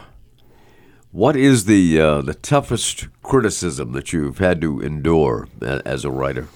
[1.11, 6.49] What is the uh, the toughest criticism that you've had to endure as a writer?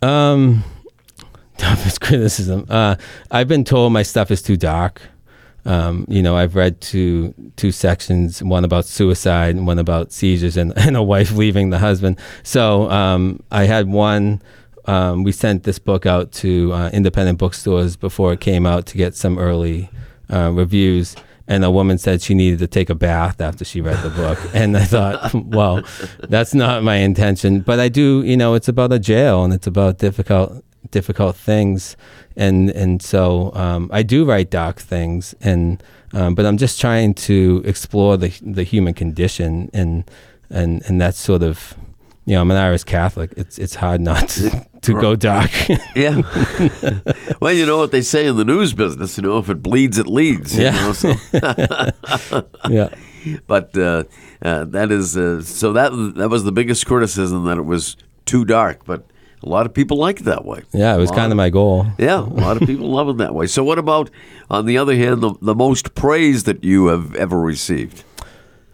[0.00, 0.62] Um,
[1.58, 2.66] toughest criticism.
[2.68, 2.94] Uh,
[3.30, 5.02] I've been told my stuff is too dark.
[5.64, 10.56] Um, you know, I've read two two sections, one about suicide and one about seizures
[10.56, 12.20] and, and a wife leaving the husband.
[12.44, 14.42] So um, I had one.
[14.84, 18.96] Um, we sent this book out to uh, independent bookstores before it came out to
[18.96, 19.90] get some early
[20.32, 21.16] uh, reviews.
[21.48, 24.38] And a woman said she needed to take a bath after she read the book.
[24.54, 25.82] and I thought, well,
[26.20, 27.60] that's not my intention.
[27.60, 31.96] But I do, you know, it's about a jail and it's about difficult difficult things,
[32.36, 35.82] and and so um, I do write dark things, and
[36.12, 40.04] um, but I'm just trying to explore the the human condition, and
[40.50, 41.74] and and that's sort of
[42.26, 43.32] you know I'm an Irish Catholic.
[43.36, 45.50] It's it's hard not to, to go dark.
[45.96, 46.20] yeah.
[47.40, 49.16] well, you know what they say in the news business.
[49.16, 50.56] You know, if it bleeds, it leads.
[50.56, 50.72] yeah.
[50.72, 51.14] Know, so.
[52.68, 52.88] yeah.
[53.46, 54.04] But uh,
[54.42, 58.44] uh, that is uh, so that that was the biggest criticism that it was too
[58.44, 59.04] dark, but
[59.42, 60.62] a lot of people like it that way.
[60.72, 61.86] Yeah, it was kind of my goal.
[61.98, 63.46] Yeah, a lot of people love it that way.
[63.46, 64.10] So, what about,
[64.50, 68.04] on the other hand, the, the most praise that you have ever received?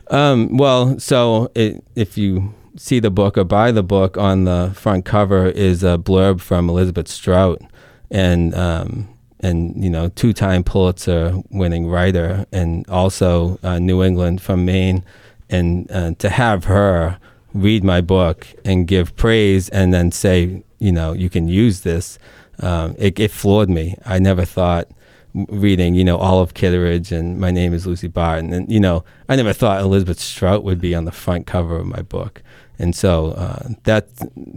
[0.08, 4.72] Um, well, so it, if you see the book or buy the book, on the
[4.74, 7.62] front cover is a blurb from Elizabeth Strout,
[8.10, 9.08] and um,
[9.40, 15.04] and you know, two-time Pulitzer-winning writer, and also uh, New England from Maine,
[15.50, 17.18] and uh, to have her
[17.54, 22.18] read my book and give praise and then say, you know, you can use this,
[22.60, 23.96] um, it, it, floored me.
[24.04, 24.88] I never thought
[25.34, 28.52] reading, you know, Olive Kitteridge and My Name is Lucy Barton.
[28.52, 31.86] And, you know, I never thought Elizabeth Strout would be on the front cover of
[31.86, 32.42] my book.
[32.82, 34.08] And so uh, that,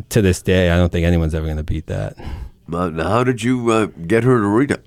[0.09, 2.17] to this day, I don't think anyone's ever going to beat that.
[2.73, 4.83] Uh, how did you uh, get her to read it?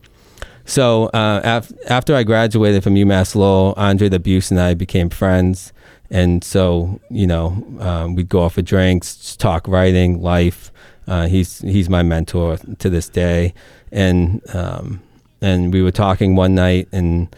[0.64, 5.72] So uh, af- after I graduated from UMass Lowell, Andre Dubus and I became friends.
[6.10, 10.72] And so, you know, um, we'd go off for drinks, talk writing, life.
[11.06, 13.54] Uh, he's he's my mentor to this day,
[13.90, 15.00] and um,
[15.40, 17.34] and we were talking one night, and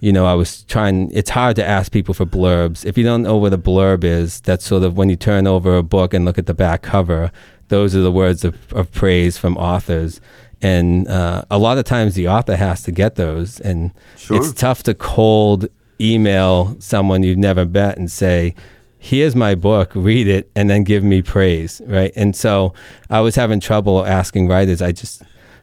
[0.00, 1.10] you know, I was trying.
[1.12, 4.40] It's hard to ask people for blurbs if you don't know what a blurb is.
[4.40, 7.30] That's sort of when you turn over a book and look at the back cover.
[7.68, 10.20] Those are the words of, of praise from authors,
[10.60, 14.36] and uh, a lot of times the author has to get those, and sure.
[14.36, 15.68] it's tough to cold
[16.00, 18.54] email someone you've never met and say,
[18.98, 22.12] here's my book, read it, and then give me praise, right?
[22.16, 22.72] And so
[23.08, 24.82] I was having trouble asking writers.
[24.82, 25.22] I just,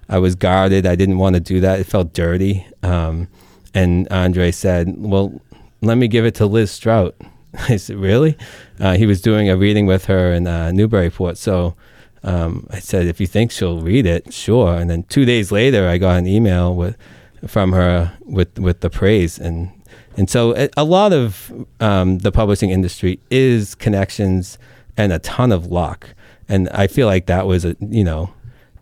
[0.10, 0.86] I was guarded.
[0.86, 1.80] I didn't want to do that.
[1.80, 2.66] It felt dirty.
[2.84, 3.28] Um,
[3.74, 5.42] and Andre said, well,
[5.82, 7.16] let me give it to Liz Strout.
[7.70, 8.38] I said, really?
[8.80, 11.38] Uh, he was doing a reading with her in uh, Newburyport.
[11.38, 11.76] So
[12.24, 14.76] um, I said, if you think she'll read it, sure.
[14.76, 16.98] And then two days later, I got an email with
[17.46, 19.72] from her with with the praise, and
[20.18, 24.58] and so a, lot of um, the publishing industry is connections
[24.98, 26.16] and a ton of luck.
[26.50, 28.34] And I feel like that was a you know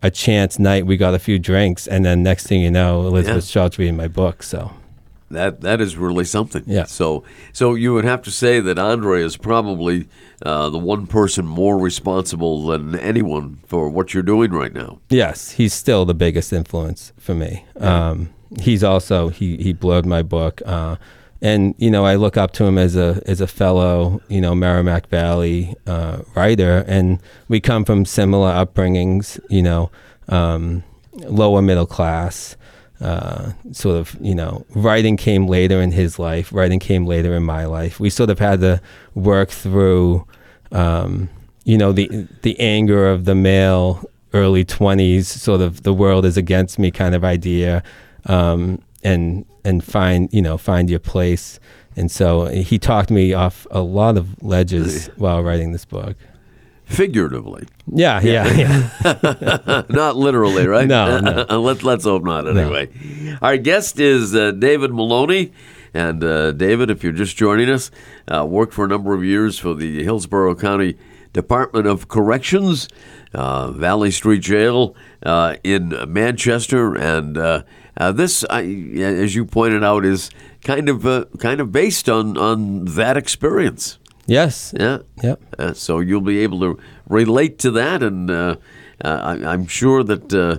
[0.05, 0.85] a chance night.
[0.85, 3.49] We got a few drinks, and then next thing you know, Elizabeth Yeah.
[3.49, 4.43] Strout's reading my book.
[4.43, 4.71] So
[5.31, 6.63] That that is really something.
[6.67, 6.85] Yeah.
[6.85, 10.07] So so you would have to say that Andre is probably
[10.45, 14.99] uh, the one person more responsible than anyone for what you're doing right now.
[15.09, 17.65] yes, he's still the biggest influence for me.
[17.79, 20.61] Um, he's also he he blurred my book.
[20.65, 20.95] Uh,
[21.41, 24.55] and you know, I look up to him as a as a fellow, you know,
[24.55, 29.39] Merrimack Valley uh, writer, and we come from similar upbringings.
[29.49, 29.91] You know,
[30.29, 32.55] um, lower middle class.
[33.01, 36.53] Uh, sort of, you know, writing came later in his life.
[36.53, 37.99] Writing came later in my life.
[37.99, 38.81] We sort of had to
[39.13, 40.25] work through,
[40.71, 41.27] um,
[41.65, 46.37] you know, the the anger of the male early twenties, sort of the world is
[46.37, 47.83] against me kind of idea,
[48.25, 51.59] um, and and find you know find your place.
[51.97, 56.17] And so he talked me off a lot of ledges while writing this book.
[56.83, 59.83] Figuratively, Yeah, yeah, yeah.
[59.89, 60.87] not literally, right?
[60.87, 61.45] No, no.
[61.61, 62.89] Let, let's hope not, anyway.
[63.41, 65.51] Our guest is uh, David Moloney.
[65.95, 67.89] And uh, David, if you're just joining us,
[68.27, 70.97] uh, worked for a number of years for the Hillsborough County
[71.31, 72.87] Department of Corrections,
[73.33, 77.63] uh, Valley Street Jail uh, in Manchester, and
[77.97, 78.61] uh, this, I,
[78.99, 80.29] as you pointed out, is
[80.63, 83.99] kind of uh, kind of based on on that experience.
[84.25, 84.73] yes.
[84.77, 84.99] Yeah.
[85.23, 85.41] Yep.
[85.57, 88.55] Uh, so you'll be able to relate to that, and uh,
[89.03, 90.57] uh, I, I'm sure that uh,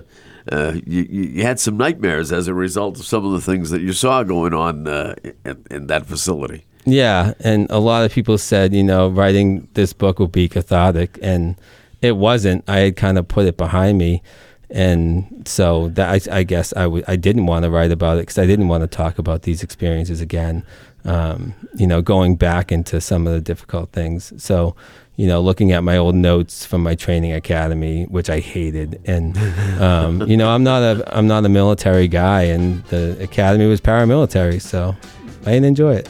[0.51, 3.81] uh, you, you had some nightmares as a result of some of the things that
[3.81, 6.65] you saw going on uh, in, in that facility.
[6.85, 11.19] Yeah, and a lot of people said, you know, writing this book would be cathartic,
[11.21, 11.57] and
[12.01, 12.63] it wasn't.
[12.69, 14.23] I had kind of put it behind me,
[14.69, 18.21] and so that I, I guess I w- I didn't want to write about it
[18.21, 20.63] because I didn't want to talk about these experiences again.
[21.05, 24.33] Um, you know, going back into some of the difficult things.
[24.43, 24.75] So,
[25.15, 29.37] you know, looking at my old notes from my training academy, which I hated, and
[29.81, 33.79] um, you know, I'm not a I'm not a military guy, and the academy was
[33.79, 34.95] paramilitary, so
[35.43, 36.09] I didn't enjoy it.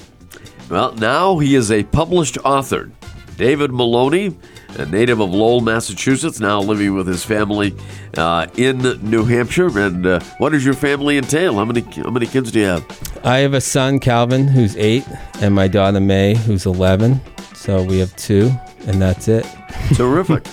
[0.69, 2.91] Well, now he is a published author.
[3.37, 4.35] David Moloney,
[4.77, 7.75] a native of Lowell, Massachusetts, now living with his family
[8.17, 9.77] uh, in New Hampshire.
[9.79, 11.55] And uh, what does your family entail?
[11.55, 13.19] How many how many kids do you have?
[13.23, 15.05] I have a son, Calvin, who's eight,
[15.41, 17.19] and my daughter, May, who's 11.
[17.55, 18.51] So we have two,
[18.85, 19.45] and that's it.
[19.95, 20.45] Terrific.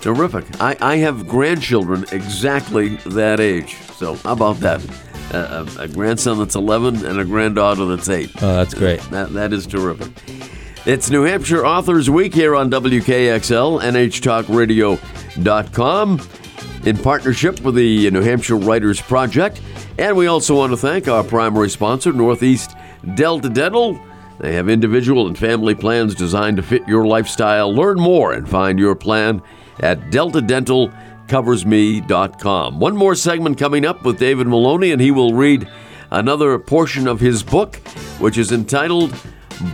[0.00, 0.44] Terrific.
[0.60, 3.76] I, I have grandchildren exactly that age.
[3.96, 4.80] So how about that?
[5.32, 8.30] Uh, a, a grandson that's 11 and a granddaughter that's 8.
[8.42, 9.00] Oh, that's great.
[9.10, 10.10] That, that is terrific.
[10.84, 16.20] It's New Hampshire Authors Week here on WKXL, NHTalkRadio.com,
[16.84, 19.62] in partnership with the New Hampshire Writers Project.
[19.96, 22.74] And we also want to thank our primary sponsor, Northeast
[23.14, 23.96] Delta Dental.
[24.40, 27.72] They have individual and family plans designed to fit your lifestyle.
[27.72, 29.40] Learn more and find your plan
[29.78, 32.80] at deltadentalcoversme.com.
[32.80, 35.70] One more segment coming up with David Moloney, and he will read
[36.10, 37.76] another portion of his book,
[38.18, 39.14] which is entitled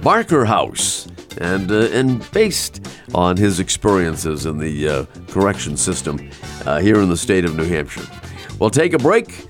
[0.03, 1.07] Barker House,
[1.41, 6.31] and uh, and based on his experiences in the uh, correction system
[6.67, 8.07] uh, here in the state of New Hampshire.
[8.59, 9.47] We'll take a break.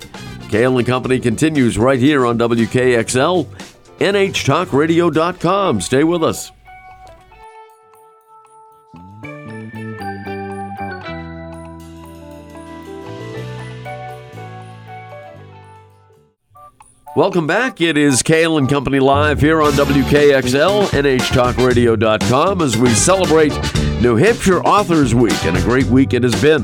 [0.48, 3.44] Cail and Company continues right here on WKXL,
[3.98, 5.81] NHTalkRadio.com.
[5.81, 6.51] Stay with us.
[17.16, 17.80] Welcome back.
[17.80, 23.52] It is Cail and Company live here on WKXL, NHTalkRadio.com as we celebrate
[24.00, 26.62] New Hampshire Authors Week, and a great week it has been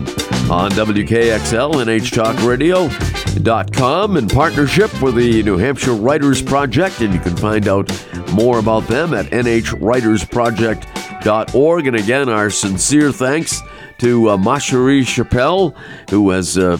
[0.50, 7.66] on WKXL, NHTalkRadio.com in partnership with the New Hampshire Writers Project, and you can find
[7.66, 7.90] out
[8.32, 11.86] more about them at NHWritersProject.org.
[11.88, 13.60] And again, our sincere thanks
[13.98, 15.76] to uh, Macherie Chappelle,
[16.10, 16.78] who has uh,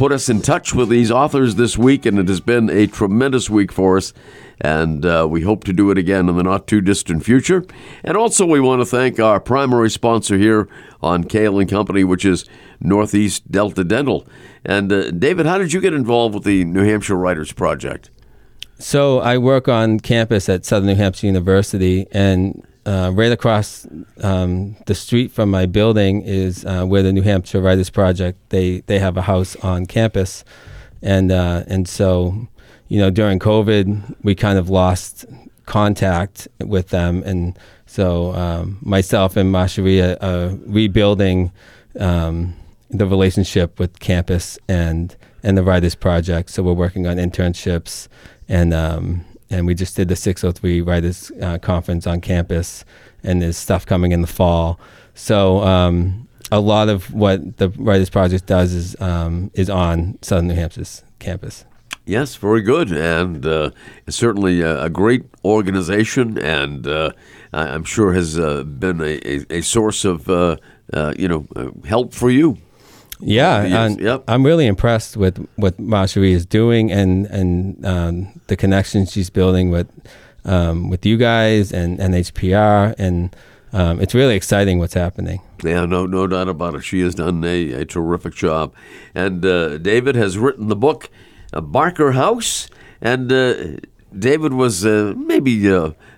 [0.00, 3.50] put us in touch with these authors this week, and it has been a tremendous
[3.50, 4.14] week for us.
[4.58, 7.66] And uh, we hope to do it again in the not too distant future.
[8.02, 10.70] And also, we want to thank our primary sponsor here
[11.02, 12.46] on Cail and Company, which is
[12.80, 14.26] Northeast Delta Dental.
[14.64, 18.08] And uh, David, how did you get involved with the New Hampshire Writers Project?
[18.78, 23.86] So I work on campus at Southern New Hampshire University, and uh, right across
[24.22, 28.38] um, the street from my building is uh, where the New Hampshire Writers Project.
[28.50, 30.44] They they have a house on campus,
[31.02, 32.48] and uh, and so
[32.88, 35.24] you know during COVID we kind of lost
[35.66, 41.52] contact with them, and so um, myself and Masharia are rebuilding
[41.98, 42.54] um,
[42.88, 46.50] the relationship with campus and and the Writers Project.
[46.50, 48.08] So we're working on internships
[48.48, 52.84] and um, and we just did the 603 Writers uh, Conference on campus,
[53.22, 54.78] and there's stuff coming in the fall.
[55.14, 60.48] So um, a lot of what the Writers Project does is um, is on Southern
[60.48, 61.64] New Hampshire's campus.
[62.06, 63.70] Yes, very good, and uh,
[64.08, 67.12] certainly a, great organization, and uh,
[67.52, 70.56] I'm sure has uh, been a, a, source of uh,
[70.92, 71.46] uh, you know
[71.84, 72.58] help for you.
[73.22, 74.24] Yeah, and yep.
[74.28, 79.70] I'm really impressed with what Marjorie is doing and and um, the connections she's building
[79.70, 79.88] with
[80.44, 83.34] um, with you guys and NHPR, and
[83.72, 85.40] um, it's really exciting what's happening.
[85.62, 86.82] Yeah, no, no doubt about it.
[86.82, 88.74] She has done a, a terrific job,
[89.14, 91.10] and uh, David has written the book,
[91.52, 92.68] uh, Barker House,
[93.00, 93.76] and uh,
[94.16, 95.52] David was uh, maybe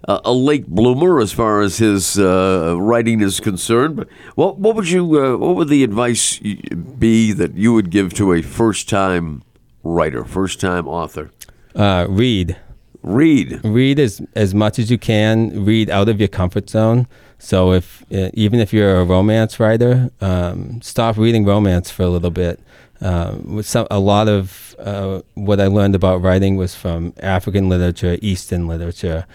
[0.09, 3.97] uh, a late bloomer as far as his uh, writing is concerned.
[3.97, 8.13] But what what would you uh, what would the advice be that you would give
[8.15, 9.43] to a first time
[9.83, 11.31] writer, first time author?
[11.75, 12.57] Uh, read.
[13.03, 13.65] Read.
[13.65, 15.65] Read as as much as you can.
[15.65, 17.07] Read out of your comfort zone.
[17.39, 22.09] So if uh, even if you're a romance writer, um, stop reading romance for a
[22.09, 22.61] little bit.
[23.01, 28.17] Um, some, a lot of uh, what I learned about writing was from African literature,
[28.23, 29.27] Eastern literature,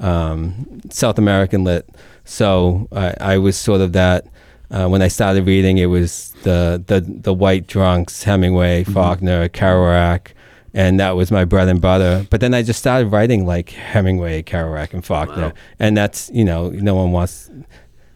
[0.00, 1.88] um, South American lit.
[2.24, 4.26] So I, I was sort of that.
[4.68, 8.92] Uh, when I started reading, it was the the, the white drunks, Hemingway, mm-hmm.
[8.92, 10.32] Faulkner, Kerouac,
[10.74, 12.26] and that was my bread and butter.
[12.30, 15.52] But then I just started writing like Hemingway, Kerouac, and Faulkner, wow.
[15.78, 17.48] and that's you know no one wants,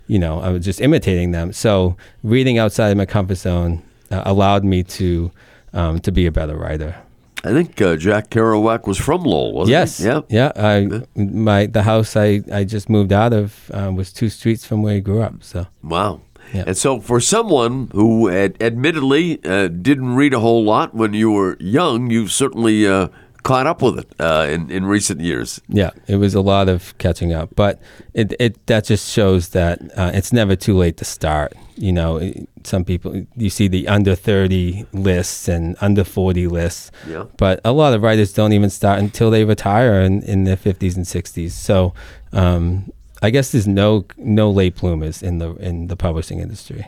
[0.09, 1.53] you know, I was just imitating them.
[1.53, 5.31] So reading outside of my comfort zone uh, allowed me to
[5.72, 6.97] um, to be a better writer.
[7.43, 9.99] I think uh, Jack Kerouac was from Lowell, wasn't yes.
[9.99, 10.05] he?
[10.05, 10.22] Yes.
[10.28, 10.53] Yeah.
[10.57, 11.03] Yeah.
[11.16, 14.82] I, my the house I, I just moved out of uh, was two streets from
[14.82, 15.43] where he grew up.
[15.43, 15.66] So.
[15.82, 16.20] Wow.
[16.53, 16.64] Yeah.
[16.66, 21.30] And so, for someone who ad- admittedly uh, didn't read a whole lot when you
[21.30, 23.09] were young, you certainly uh,
[23.43, 25.61] caught up with it uh, in in recent years.
[25.68, 27.80] Yeah, it was a lot of catching up, but
[28.14, 31.53] it it that just shows that uh, it's never too late to start.
[31.76, 32.20] You know,
[32.64, 37.24] some people you see the under 30 lists and under 40 lists yeah.
[37.36, 40.97] but a lot of writers don't even start until they retire in, in their 50s
[40.97, 41.95] and 60s so
[42.32, 46.86] um, i guess there's no no late bloomers in the in the publishing industry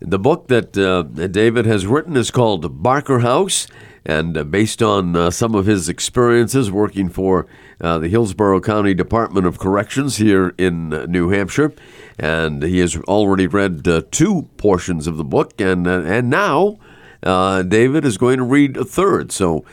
[0.00, 3.66] the book that uh, david has written is called barker house
[4.06, 7.46] and uh, based on uh, some of his experiences working for
[7.80, 11.72] uh, the hillsborough county department of corrections here in uh, new hampshire
[12.18, 16.78] and he has already read uh, two portions of the book, and and now
[17.22, 19.32] David is going to read a third.
[19.32, 19.64] So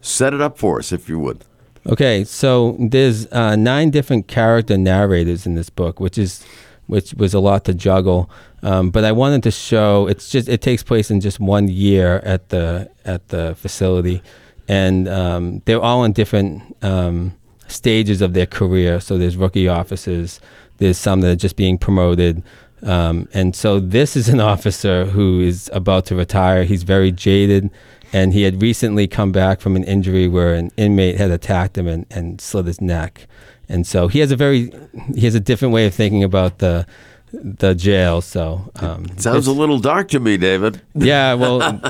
[0.00, 1.44] set it up for us, if you would.
[1.86, 6.44] Okay, so there's nine different character narrators in this book, which is
[6.86, 8.30] which was a lot to juggle.
[8.66, 12.16] Um, but I wanted to show it's just it takes place in just one year
[12.24, 14.24] at the at the facility,
[14.66, 17.36] and um, they're all in different um,
[17.68, 18.98] stages of their career.
[18.98, 20.40] So there's rookie officers,
[20.78, 22.42] there's some that are just being promoted.
[22.82, 26.64] Um, and so this is an officer who is about to retire.
[26.64, 27.70] He's very jaded,
[28.12, 31.86] and he had recently come back from an injury where an inmate had attacked him
[31.86, 33.28] and, and slit his neck.
[33.68, 34.72] And so he has a very
[35.14, 36.84] he has a different way of thinking about the
[37.32, 38.20] the jail.
[38.20, 40.80] So um, sounds a little dark to me, David.
[40.94, 41.60] Yeah, well,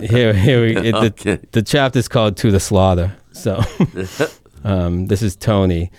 [0.00, 1.36] here here we, it, okay.
[1.36, 3.60] the, the chapter is called "To the Slaughter." So
[4.64, 5.90] um, this is Tony.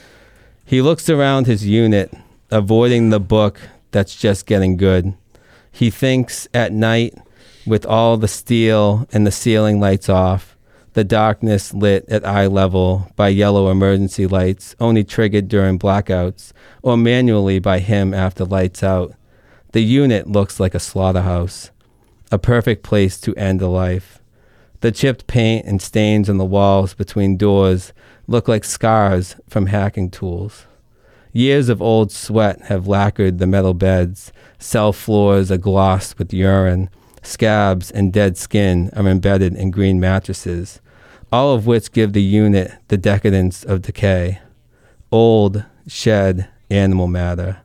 [0.66, 2.14] He looks around his unit,
[2.52, 3.60] avoiding the book
[3.92, 5.16] that's just getting good.
[5.72, 7.16] He thinks at night,
[7.66, 10.58] with all the steel and the ceiling lights off,
[10.94, 16.98] the darkness lit at eye level by yellow emergency lights, only triggered during blackouts, or
[16.98, 19.14] manually by him after lights out.
[19.72, 21.72] The unit looks like a slaughterhouse,
[22.32, 24.20] a perfect place to end a life.
[24.82, 27.94] The chipped paint and stains on the walls between doors
[28.28, 30.66] look like scars from hacking tools.
[31.32, 36.90] Years of old sweat have lacquered the metal beds, cell floors are glossed with urine,
[37.22, 40.82] scabs and dead skin are embedded in green mattresses,
[41.32, 44.40] all of which give the unit the decadence of decay.
[45.12, 47.62] Old, shed, animal matter.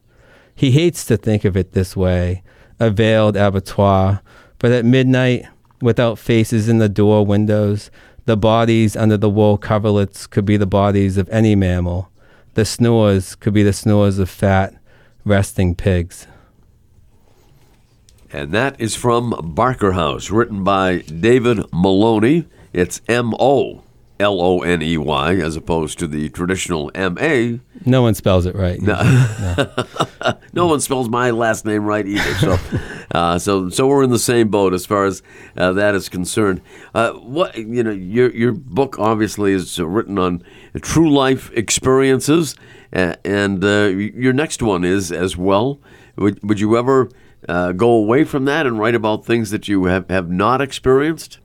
[0.55, 2.43] He hates to think of it this way,
[2.79, 4.23] a veiled abattoir,
[4.59, 5.47] but at midnight,
[5.81, 7.91] without faces in the door windows,
[8.27, 12.11] the bodies under the wool coverlets could be the bodies of any mammal.
[12.55, 14.75] The snores could be the snores of fat,
[15.25, 16.27] resting pigs.
[18.35, 22.49] And that is from Barker House, written by David Moloney.
[22.73, 23.85] It's M O
[24.19, 27.61] L O N E Y as opposed to the traditional M A.
[27.87, 28.83] No one spells it right.
[28.83, 28.97] No.
[30.53, 32.35] no one spells my last name right either.
[32.35, 32.59] So,
[33.15, 35.23] uh, so, so we're in the same boat as far as
[35.57, 36.61] uh, that is concerned.
[36.93, 40.43] Uh, what you know, your your book obviously is written on
[40.83, 42.57] true life experiences,
[42.91, 45.79] and uh, your next one is as well.
[46.17, 47.09] Would would you ever
[47.49, 51.39] uh, go away from that and write about things that you have have not experienced?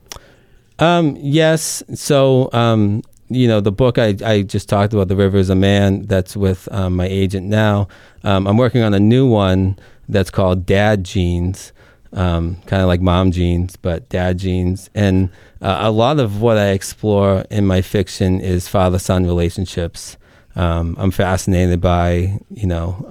[0.78, 1.82] Um, yes.
[1.94, 5.54] So, um, you know, the book I, I just talked about, The River is a
[5.54, 7.86] Man, that's with um, my agent now.
[8.24, 9.78] Um, I'm working on a new one
[10.08, 11.72] that's called Dad Jeans,
[12.12, 14.90] um, kind of like mom jeans, but dad jeans.
[14.94, 15.30] And
[15.60, 20.16] uh, a lot of what I explore in my fiction is father son relationships.
[20.56, 23.06] Um, I'm fascinated by, you know,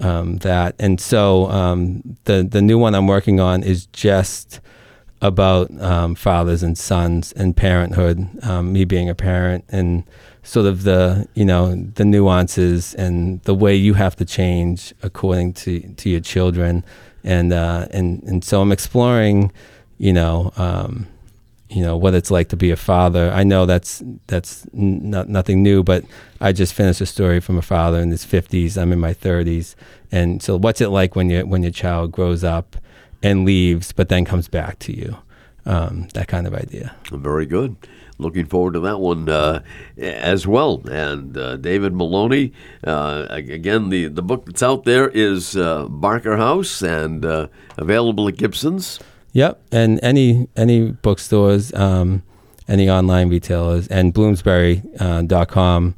[0.00, 0.74] um, that.
[0.78, 4.60] And so um, the, the new one I'm working on is just
[5.20, 10.04] about um, fathers and sons and parenthood, um, me being a parent, and
[10.42, 15.52] sort of the you know the nuances and the way you have to change according
[15.54, 16.84] to to your children,
[17.24, 19.52] and uh, and and so I'm exploring,
[19.98, 20.52] you know.
[21.70, 23.30] You know what it's like to be a father.
[23.30, 26.04] I know that's that's not, nothing new, but
[26.40, 28.80] I just finished a story from a father in his 50s.
[28.80, 29.74] I'm in my 30s,
[30.10, 32.76] and so what's it like when you when your child grows up
[33.22, 35.18] and leaves, but then comes back to you.
[35.66, 36.96] Um, that kind of idea.
[37.10, 37.76] Very good.
[38.16, 39.62] Looking forward to that one uh,
[39.98, 40.82] as well.
[40.88, 42.52] And uh, David Moloney,
[42.84, 48.26] uh, again, the, the book that's out there is uh, Barker House and uh, available
[48.28, 48.98] at Gibson's.
[49.38, 52.24] Yep, and any any bookstores, um,
[52.66, 55.94] any online retailers, and Bloomsbury.com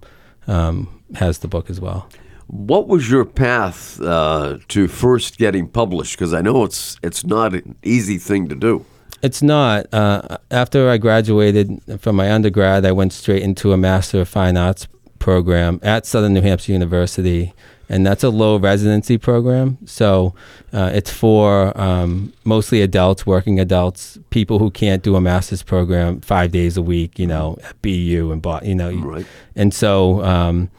[0.46, 2.06] uh, um, has the book as well.
[2.48, 6.18] What was your path uh, to first getting published?
[6.18, 8.84] Because I know it's it's not an easy thing to do.
[9.22, 9.86] It's not.
[9.90, 14.58] Uh, after I graduated from my undergrad, I went straight into a Master of Fine
[14.58, 14.86] Arts
[15.18, 17.54] program at Southern New Hampshire University,
[17.90, 19.76] and that's a low residency program.
[19.84, 20.32] So
[20.72, 26.20] uh, it's for um, mostly adults, working adults, people who can't do a master's program
[26.20, 27.18] five days a week.
[27.18, 29.26] You know, at BU and you know, right.
[29.54, 30.24] and so.
[30.24, 30.70] Um,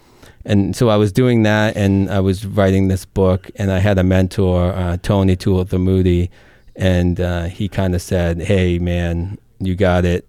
[0.43, 3.99] and so I was doing that, and I was writing this book, and I had
[3.99, 5.37] a mentor, uh, Tony
[5.71, 6.31] Moody,
[6.75, 10.27] and uh, he kind of said, "Hey, man, you got it.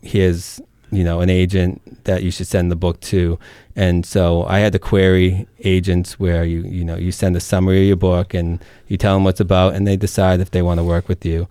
[0.00, 0.60] Here's
[0.90, 3.38] you know an agent that you should send the book to."
[3.74, 7.82] And so I had to query agents where you you know you send a summary
[7.82, 10.78] of your book and you tell them what's about, and they decide if they want
[10.78, 11.48] to work with you.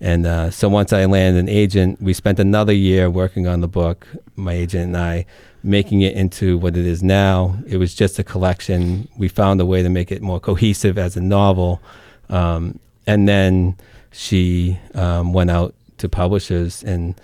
[0.00, 3.68] And uh, so once I landed an agent, we spent another year working on the
[3.68, 4.06] book,
[4.36, 5.24] my agent and I,
[5.62, 7.56] making it into what it is now.
[7.66, 9.08] It was just a collection.
[9.16, 11.80] We found a way to make it more cohesive as a novel.
[12.28, 13.76] Um, and then
[14.12, 17.14] she um, went out to publishers, and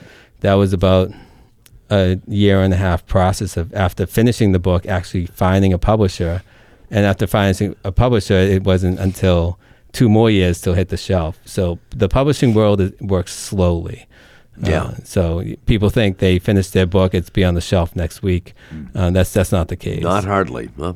[0.41, 1.11] that was about
[1.91, 6.43] a year and a half process of after finishing the book, actually finding a publisher.
[6.91, 9.59] And after finding a publisher, it wasn't until
[9.93, 11.39] two more years to hit the shelf.
[11.45, 14.07] So the publishing world is, works slowly.
[14.63, 14.83] Yeah.
[14.83, 18.55] Uh, so people think they finished their book, it's be on the shelf next week.
[18.73, 18.91] Mm.
[18.95, 20.03] Uh, that's that's not the case.
[20.03, 20.93] Not hardly, uh,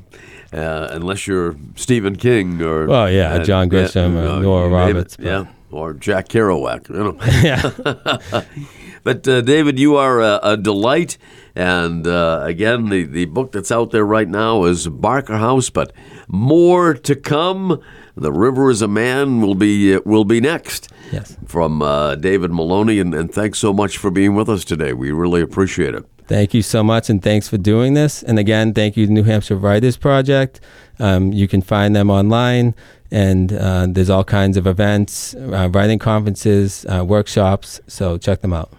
[0.53, 5.95] unless you're Stephen King or well, yeah, uh, John Grisham or Nora Roberts, yeah, or
[5.95, 6.89] Jack Kerouac.
[6.91, 7.17] You know.
[7.43, 8.43] yeah.
[9.05, 11.19] but uh, David, you are a, a delight.
[11.55, 15.93] And uh, again, the, the book that's out there right now is Barker House, but
[16.27, 17.81] more to come.
[18.17, 20.91] The River is a Man will be uh, will be next.
[21.13, 21.37] Yes.
[21.47, 24.93] From uh, David Moloney, and, and thanks so much for being with us today.
[24.93, 26.05] We really appreciate it.
[26.27, 28.23] Thank you so much, and thanks for doing this.
[28.23, 30.61] And again, thank you to New Hampshire Writers Project.
[30.99, 32.75] Um, you can find them online,
[33.11, 37.81] and uh, there's all kinds of events, uh, writing conferences, uh, workshops.
[37.87, 38.73] So check them out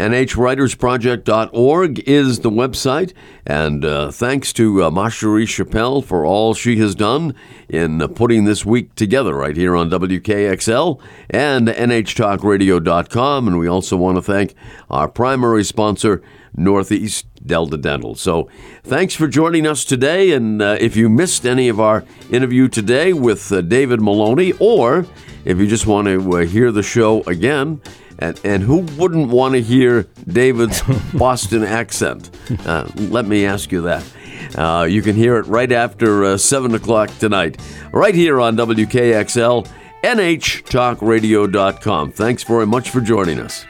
[0.00, 3.12] nhwritersproject.org is the website.
[3.46, 7.34] And uh, thanks to uh, Masherie Chappell for all she has done
[7.68, 13.46] in uh, putting this week together right here on WKXL and NHTalkRadio.com.
[13.46, 14.54] And we also want to thank
[14.88, 16.22] our primary sponsor,
[16.54, 18.14] Northeast Delta Dental.
[18.14, 18.48] So
[18.82, 20.32] thanks for joining us today.
[20.32, 25.06] And uh, if you missed any of our interview today with uh, David Moloney, or
[25.44, 27.80] if you just want to uh, hear the show again,
[28.20, 30.82] and, and who wouldn't want to hear David's
[31.14, 32.30] Boston accent?
[32.64, 34.04] Uh, let me ask you that.
[34.56, 37.60] Uh, you can hear it right after uh, 7 o'clock tonight,
[37.92, 39.66] right here on WKXL,
[40.02, 42.12] NHTalkRadio.com.
[42.12, 43.64] Thanks very much for joining us.